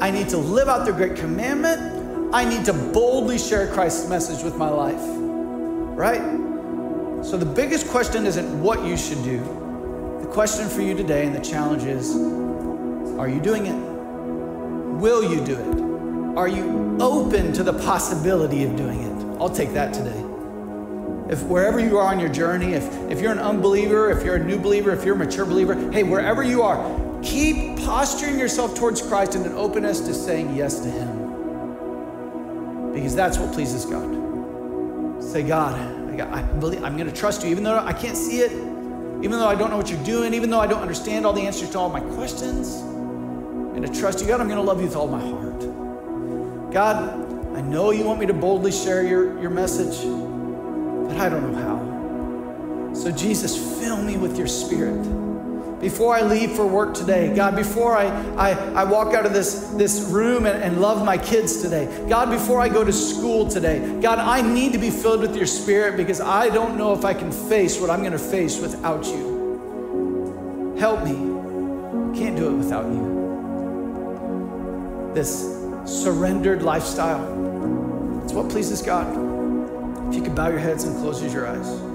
I 0.00 0.10
need 0.10 0.30
to 0.30 0.38
live 0.38 0.68
out 0.68 0.86
the 0.86 0.92
great 0.92 1.16
commandment 1.16 1.97
I 2.30 2.44
need 2.44 2.66
to 2.66 2.74
boldly 2.74 3.38
share 3.38 3.72
Christ's 3.72 4.06
message 4.06 4.44
with 4.44 4.54
my 4.54 4.68
life, 4.68 5.00
right? 5.96 6.20
So 7.24 7.38
the 7.38 7.46
biggest 7.46 7.88
question 7.88 8.26
isn't 8.26 8.62
what 8.62 8.84
you 8.84 8.98
should 8.98 9.24
do. 9.24 9.38
The 10.20 10.26
question 10.26 10.68
for 10.68 10.82
you 10.82 10.94
today 10.94 11.24
and 11.24 11.34
the 11.34 11.40
challenge 11.40 11.84
is 11.84 12.14
are 13.18 13.30
you 13.30 13.40
doing 13.40 13.64
it? 13.64 13.74
Will 15.00 15.24
you 15.24 15.42
do 15.42 15.54
it? 15.54 16.36
Are 16.36 16.48
you 16.48 16.98
open 17.00 17.54
to 17.54 17.62
the 17.62 17.72
possibility 17.72 18.62
of 18.64 18.76
doing 18.76 19.00
it? 19.00 19.40
I'll 19.40 19.48
take 19.48 19.72
that 19.72 19.94
today. 19.94 20.22
If 21.32 21.42
wherever 21.44 21.80
you 21.80 21.96
are 21.96 22.08
on 22.08 22.20
your 22.20 22.28
journey, 22.28 22.74
if, 22.74 22.84
if 23.10 23.22
you're 23.22 23.32
an 23.32 23.38
unbeliever, 23.38 24.10
if 24.10 24.22
you're 24.22 24.36
a 24.36 24.44
new 24.44 24.58
believer, 24.58 24.90
if 24.92 25.02
you're 25.02 25.14
a 25.14 25.18
mature 25.18 25.46
believer, 25.46 25.90
hey, 25.92 26.02
wherever 26.02 26.42
you 26.42 26.60
are, 26.60 26.76
keep 27.22 27.78
posturing 27.78 28.38
yourself 28.38 28.74
towards 28.74 29.00
Christ 29.00 29.34
in 29.34 29.46
an 29.46 29.54
openness 29.54 30.00
to 30.00 30.12
saying 30.12 30.54
yes 30.54 30.80
to 30.80 30.90
Him 30.90 31.27
because 32.98 33.14
that's 33.14 33.38
what 33.38 33.52
pleases 33.52 33.84
God. 33.84 35.22
Say, 35.22 35.44
God, 35.44 35.78
I, 36.20 36.42
believe, 36.42 36.82
I'm 36.82 36.96
going 36.96 37.08
to 37.08 37.14
trust 37.14 37.44
you, 37.44 37.50
even 37.50 37.62
though 37.62 37.78
I 37.78 37.92
can't 37.92 38.16
see 38.16 38.38
it, 38.38 38.50
even 38.50 39.30
though 39.30 39.46
I 39.46 39.54
don't 39.54 39.70
know 39.70 39.76
what 39.76 39.88
you're 39.88 40.02
doing, 40.02 40.34
even 40.34 40.50
though 40.50 40.58
I 40.58 40.66
don't 40.66 40.82
understand 40.82 41.24
all 41.24 41.32
the 41.32 41.42
answers 41.42 41.70
to 41.70 41.78
all 41.78 41.90
my 41.90 42.00
questions. 42.00 42.74
I'm 42.74 43.70
going 43.70 43.82
to 43.82 44.00
trust 44.00 44.20
you, 44.20 44.26
God. 44.26 44.40
I'm 44.40 44.48
going 44.48 44.58
to 44.58 44.64
love 44.64 44.80
you 44.80 44.88
with 44.88 44.96
all 44.96 45.06
my 45.06 45.20
heart. 45.20 46.72
God, 46.72 47.56
I 47.56 47.60
know 47.60 47.92
you 47.92 48.02
want 48.02 48.18
me 48.18 48.26
to 48.26 48.34
boldly 48.34 48.72
share 48.72 49.04
your, 49.04 49.40
your 49.40 49.50
message, 49.50 50.02
but 50.02 51.16
I 51.18 51.28
don't 51.28 51.52
know 51.52 51.58
how. 51.62 52.94
So, 52.94 53.12
Jesus, 53.12 53.80
fill 53.80 54.02
me 54.02 54.16
with 54.16 54.36
your 54.36 54.48
spirit 54.48 55.06
before 55.80 56.14
I 56.14 56.22
leave 56.22 56.52
for 56.52 56.66
work 56.66 56.94
today, 56.94 57.34
God, 57.34 57.54
before 57.54 57.96
I, 57.96 58.06
I, 58.34 58.50
I 58.72 58.84
walk 58.84 59.14
out 59.14 59.24
of 59.24 59.32
this, 59.32 59.68
this 59.74 60.00
room 60.02 60.46
and, 60.46 60.62
and 60.62 60.80
love 60.80 61.04
my 61.04 61.16
kids 61.16 61.62
today, 61.62 61.86
God, 62.08 62.30
before 62.30 62.60
I 62.60 62.68
go 62.68 62.82
to 62.84 62.92
school 62.92 63.48
today, 63.48 64.00
God, 64.00 64.18
I 64.18 64.42
need 64.42 64.72
to 64.72 64.78
be 64.78 64.90
filled 64.90 65.20
with 65.20 65.36
your 65.36 65.46
spirit 65.46 65.96
because 65.96 66.20
I 66.20 66.48
don't 66.48 66.76
know 66.76 66.92
if 66.92 67.04
I 67.04 67.14
can 67.14 67.30
face 67.30 67.80
what 67.80 67.90
I'm 67.90 68.00
going 68.00 68.12
to 68.12 68.18
face 68.18 68.60
without 68.60 69.06
you. 69.06 70.76
Help 70.78 71.04
me. 71.04 71.28
Can't 72.18 72.36
do 72.36 72.48
it 72.48 72.54
without 72.54 72.86
you. 72.86 73.18
This 75.14 75.56
surrendered 75.84 76.62
lifestyle, 76.62 77.22
it's 78.24 78.32
what 78.32 78.48
pleases 78.48 78.82
God. 78.82 79.06
If 80.08 80.14
you 80.16 80.22
could 80.22 80.34
bow 80.34 80.48
your 80.48 80.58
heads 80.58 80.84
and 80.84 80.96
close 80.96 81.22
your 81.22 81.46
eyes. 81.46 81.87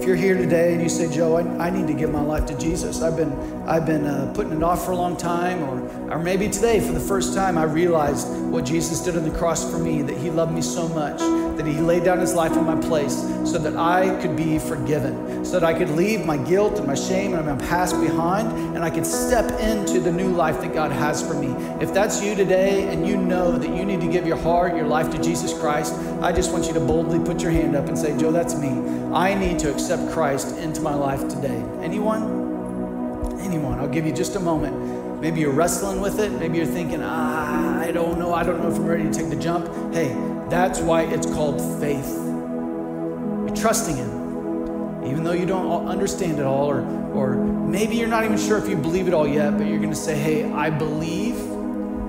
If 0.00 0.06
you're 0.06 0.16
here 0.16 0.34
today 0.34 0.72
and 0.72 0.82
you 0.82 0.88
say, 0.88 1.14
Joe, 1.14 1.36
I, 1.36 1.66
I 1.66 1.68
need 1.68 1.86
to 1.86 1.92
give 1.92 2.10
my 2.10 2.22
life 2.22 2.46
to 2.46 2.56
Jesus, 2.56 3.02
I've 3.02 3.18
been, 3.18 3.30
I've 3.68 3.84
been 3.84 4.06
uh, 4.06 4.32
putting 4.34 4.54
it 4.54 4.62
off 4.62 4.86
for 4.86 4.92
a 4.92 4.96
long 4.96 5.14
time, 5.14 5.62
or, 5.62 6.10
or 6.10 6.18
maybe 6.18 6.48
today 6.48 6.80
for 6.80 6.92
the 6.92 7.00
first 7.00 7.34
time 7.34 7.58
I 7.58 7.64
realized 7.64 8.26
what 8.50 8.64
Jesus 8.64 9.02
did 9.02 9.14
on 9.18 9.28
the 9.28 9.38
cross 9.38 9.70
for 9.70 9.78
me, 9.78 10.00
that 10.00 10.16
He 10.16 10.30
loved 10.30 10.54
me 10.54 10.62
so 10.62 10.88
much, 10.88 11.20
that 11.62 11.70
He 11.70 11.80
laid 11.80 12.04
down 12.04 12.18
His 12.18 12.34
life 12.34 12.56
in 12.56 12.64
my 12.64 12.80
place 12.80 13.14
so 13.44 13.58
that 13.58 13.76
I 13.76 14.18
could 14.22 14.36
be 14.36 14.58
forgiven, 14.58 15.44
so 15.44 15.60
that 15.60 15.64
I 15.64 15.78
could 15.78 15.90
leave 15.90 16.24
my 16.24 16.36
guilt 16.38 16.78
and 16.78 16.86
my 16.86 16.94
shame 16.94 17.34
and 17.34 17.46
my 17.46 17.56
past 17.66 18.00
behind, 18.00 18.48
and 18.74 18.82
I 18.82 18.90
could 18.90 19.06
step 19.06 19.60
into 19.60 20.00
the 20.00 20.10
new 20.10 20.30
life 20.30 20.60
that 20.62 20.72
God 20.72 20.92
has 20.92 21.26
for 21.26 21.34
me. 21.34 21.48
If 21.82 21.92
that's 21.92 22.22
you 22.22 22.34
today 22.34 22.92
and 22.92 23.06
you 23.06 23.16
know 23.16 23.58
that 23.58 23.76
you 23.76 23.84
need 23.84 24.00
to 24.00 24.08
give 24.08 24.26
your 24.26 24.38
heart, 24.38 24.74
your 24.74 24.86
life 24.86 25.10
to 25.10 25.22
Jesus 25.22 25.56
Christ, 25.58 25.94
I 26.22 26.32
just 26.32 26.52
want 26.52 26.66
you 26.66 26.72
to 26.72 26.80
boldly 26.80 27.18
put 27.18 27.42
your 27.42 27.50
hand 27.50 27.76
up 27.76 27.86
and 27.86 27.98
say, 27.98 28.16
Joe, 28.18 28.32
that's 28.32 28.54
me. 28.54 28.70
I 29.12 29.34
need 29.34 29.58
to 29.60 29.70
accept 29.70 29.90
accept 29.90 30.12
Christ 30.12 30.56
into 30.58 30.80
my 30.80 30.94
life 30.94 31.26
today? 31.26 31.64
Anyone? 31.82 33.40
Anyone? 33.40 33.80
I'll 33.80 33.88
give 33.88 34.06
you 34.06 34.12
just 34.12 34.36
a 34.36 34.40
moment. 34.40 35.09
Maybe 35.20 35.40
you're 35.40 35.52
wrestling 35.52 36.00
with 36.00 36.18
it. 36.18 36.32
Maybe 36.32 36.56
you're 36.56 36.66
thinking, 36.66 37.02
ah, 37.02 37.78
I 37.78 37.92
don't 37.92 38.18
know. 38.18 38.32
I 38.32 38.42
don't 38.42 38.62
know 38.62 38.70
if 38.70 38.76
I'm 38.76 38.86
ready 38.86 39.02
to 39.04 39.12
take 39.12 39.28
the 39.28 39.36
jump. 39.36 39.66
Hey, 39.92 40.14
that's 40.48 40.80
why 40.80 41.02
it's 41.02 41.26
called 41.26 41.60
faith. 41.78 42.08
You're 42.08 43.54
trusting 43.54 43.96
Him, 43.96 45.04
even 45.04 45.22
though 45.22 45.32
you 45.32 45.44
don't 45.44 45.86
understand 45.86 46.38
it 46.38 46.46
all, 46.46 46.70
or, 46.70 46.80
or 47.12 47.34
maybe 47.34 47.96
you're 47.96 48.08
not 48.08 48.24
even 48.24 48.38
sure 48.38 48.56
if 48.56 48.66
you 48.66 48.76
believe 48.76 49.08
it 49.08 49.14
all 49.14 49.28
yet, 49.28 49.58
but 49.58 49.66
you're 49.66 49.78
going 49.78 49.90
to 49.90 49.96
say, 49.96 50.16
hey, 50.16 50.50
I 50.50 50.70
believe. 50.70 51.38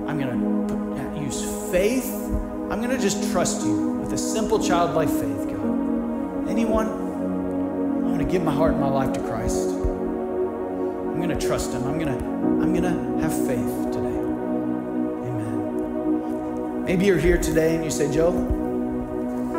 I'm 0.08 0.18
going 0.18 1.16
to 1.16 1.20
use 1.20 1.42
faith. 1.70 2.10
I'm 2.70 2.80
going 2.80 2.96
to 2.96 2.98
just 2.98 3.30
trust 3.30 3.62
you 3.66 3.98
with 3.98 4.14
a 4.14 4.18
simple 4.18 4.58
childlike 4.58 5.10
faith, 5.10 5.48
God. 5.48 6.48
Anyone? 6.48 6.86
I'm 6.88 8.14
going 8.14 8.18
to 8.18 8.24
give 8.24 8.42
my 8.42 8.54
heart 8.54 8.72
and 8.72 8.80
my 8.80 8.88
life 8.88 9.12
to 9.12 9.20
Christ. 9.20 9.71
I'm 11.22 11.28
going 11.28 11.38
to 11.38 11.46
trust 11.46 11.72
Him. 11.72 11.84
I'm 11.84 12.00
going 12.00 12.18
to, 12.18 12.24
I'm 12.24 12.74
going 12.74 12.82
to 12.82 13.22
have 13.22 13.32
faith 13.46 13.92
today. 13.92 14.18
Amen. 15.28 16.84
Maybe 16.84 17.04
you're 17.04 17.16
here 17.16 17.38
today 17.38 17.76
and 17.76 17.84
you 17.84 17.92
say, 17.92 18.12
Joe, 18.12 18.32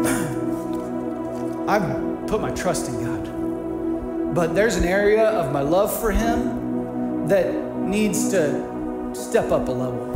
I've 1.69 2.27
put 2.27 2.41
my 2.41 2.51
trust 2.51 2.89
in 2.89 3.01
God, 3.05 4.35
but 4.35 4.53
there's 4.53 4.75
an 4.75 4.83
area 4.83 5.23
of 5.23 5.53
my 5.53 5.61
love 5.61 5.97
for 5.97 6.11
Him 6.11 7.29
that 7.29 7.53
needs 7.77 8.29
to 8.31 9.15
step 9.15 9.49
up 9.53 9.69
a 9.69 9.71
level. 9.71 10.07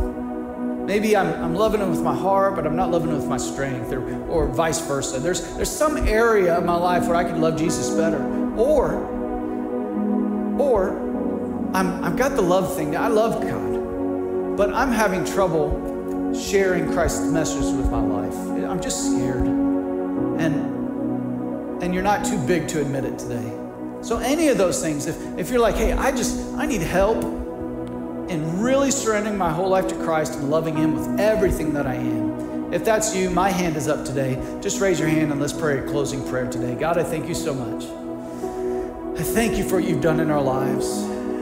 Maybe 0.84 1.16
I'm, 1.16 1.28
I'm 1.42 1.54
loving 1.54 1.80
him 1.80 1.88
with 1.88 2.02
my 2.02 2.14
heart, 2.14 2.56
but 2.56 2.66
I'm 2.66 2.76
not 2.76 2.90
loving 2.90 3.08
him 3.08 3.16
with 3.16 3.26
my 3.26 3.38
strength, 3.38 3.90
or, 3.90 4.02
or 4.28 4.48
vice 4.48 4.80
versa. 4.82 5.18
There's, 5.18 5.54
there's 5.54 5.70
some 5.70 5.96
area 5.96 6.58
of 6.58 6.66
my 6.66 6.76
life 6.76 7.06
where 7.06 7.16
I 7.16 7.24
could 7.24 7.38
love 7.38 7.56
Jesus 7.56 7.88
better. 7.88 8.22
Or, 8.54 8.96
or 10.58 11.07
I'm, 11.74 12.04
I've 12.04 12.16
got 12.16 12.36
the 12.36 12.42
love 12.42 12.74
thing. 12.76 12.96
I 12.96 13.08
love 13.08 13.42
God, 13.42 14.56
but 14.56 14.72
I'm 14.72 14.90
having 14.90 15.24
trouble 15.24 16.32
sharing 16.34 16.92
Christ's 16.92 17.26
message 17.26 17.74
with 17.76 17.90
my 17.90 18.00
life. 18.00 18.34
I'm 18.68 18.80
just 18.80 19.12
scared. 19.12 19.44
And 19.46 20.78
and 21.82 21.94
you're 21.94 22.02
not 22.02 22.24
too 22.24 22.38
big 22.46 22.68
to 22.68 22.80
admit 22.80 23.04
it 23.04 23.18
today. 23.18 23.52
So 24.00 24.18
any 24.18 24.48
of 24.48 24.58
those 24.58 24.82
things, 24.82 25.06
if, 25.06 25.38
if 25.38 25.50
you're 25.50 25.60
like, 25.60 25.76
hey, 25.76 25.92
I 25.92 26.10
just 26.10 26.38
I 26.54 26.66
need 26.66 26.82
help 26.82 27.22
in 28.30 28.60
really 28.60 28.90
surrendering 28.90 29.36
my 29.36 29.50
whole 29.50 29.68
life 29.68 29.88
to 29.88 29.94
Christ 29.96 30.34
and 30.34 30.50
loving 30.50 30.76
Him 30.76 30.94
with 30.94 31.20
everything 31.20 31.72
that 31.74 31.86
I 31.86 31.94
am. 31.94 32.72
If 32.72 32.84
that's 32.84 33.16
you, 33.16 33.30
my 33.30 33.48
hand 33.48 33.76
is 33.76 33.88
up 33.88 34.04
today. 34.04 34.36
Just 34.60 34.80
raise 34.80 35.00
your 35.00 35.08
hand 35.08 35.32
and 35.32 35.40
let's 35.40 35.54
pray 35.54 35.78
a 35.78 35.82
closing 35.82 36.26
prayer 36.28 36.50
today. 36.50 36.74
God, 36.74 36.98
I 36.98 37.02
thank 37.02 37.26
you 37.26 37.34
so 37.34 37.54
much. 37.54 37.84
I 39.18 39.22
thank 39.22 39.56
you 39.56 39.66
for 39.66 39.80
what 39.80 39.88
you've 39.88 40.02
done 40.02 40.20
in 40.20 40.30
our 40.30 40.42
lives, 40.42 40.86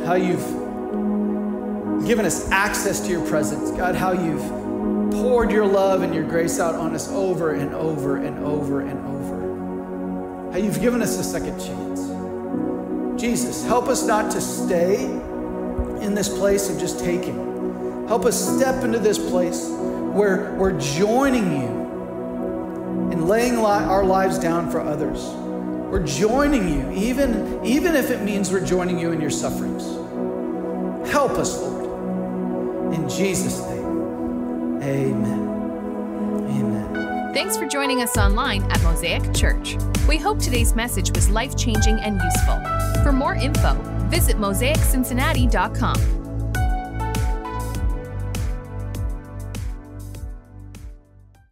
how 0.07 0.15
you've 0.15 2.07
given 2.07 2.25
us 2.25 2.49
access 2.53 3.01
to 3.01 3.11
your 3.11 3.27
presence. 3.27 3.73
God, 3.73 3.97
how 3.97 4.13
you've 4.13 5.13
poured 5.13 5.51
your 5.51 5.67
love 5.67 6.03
and 6.03 6.15
your 6.15 6.23
grace 6.23 6.61
out 6.61 6.77
on 6.77 6.95
us 6.95 7.09
over 7.09 7.55
and 7.55 7.75
over 7.75 8.19
and 8.19 8.39
over 8.39 8.83
and 8.83 9.05
over. 9.05 10.53
How 10.53 10.59
you've 10.59 10.81
given 10.81 11.03
us 11.03 11.19
a 11.19 11.25
second 11.25 11.59
chance. 11.59 13.21
Jesus, 13.21 13.65
help 13.65 13.89
us 13.89 14.07
not 14.07 14.31
to 14.31 14.41
stay 14.41 15.03
in 15.05 16.15
this 16.15 16.29
place 16.29 16.71
of 16.71 16.79
just 16.79 17.01
taking. 17.01 18.07
Help 18.07 18.27
us 18.27 18.57
step 18.57 18.85
into 18.85 19.01
this 19.01 19.19
place 19.19 19.69
where 19.69 20.55
we're 20.55 20.79
joining 20.79 21.61
you 21.61 23.11
and 23.11 23.27
laying 23.27 23.57
our 23.57 24.05
lives 24.05 24.39
down 24.39 24.71
for 24.71 24.81
others. 24.81 25.46
We're 25.97 26.05
joining 26.05 26.69
you, 26.69 26.91
even, 26.93 27.65
even 27.65 27.97
if 27.97 28.11
it 28.11 28.21
means 28.21 28.53
we're 28.53 28.67
joining 28.67 28.99
you 28.99 29.13
in 29.13 29.21
your 29.23 29.31
sufferings. 29.31 29.83
Help 31.11 31.31
us, 31.39 31.59
Lord. 31.59 32.93
In 32.93 33.09
Jesus' 33.09 33.63
name, 33.63 34.83
amen. 34.83 35.49
Amen. 36.51 37.33
Thanks 37.33 37.57
for 37.57 37.67
joining 37.67 38.03
us 38.03 38.15
online 38.19 38.63
at 38.65 38.83
Mosaic 38.83 39.33
Church. 39.33 39.79
We 40.07 40.19
hope 40.19 40.39
today's 40.39 40.75
message 40.75 41.13
was 41.13 41.31
life 41.31 41.57
changing 41.57 41.99
and 42.01 42.21
useful. 42.21 42.61
For 43.03 43.11
more 43.11 43.35
info, 43.35 43.73
visit 44.11 44.37
mosaiccincinnati.com. 44.37 46.26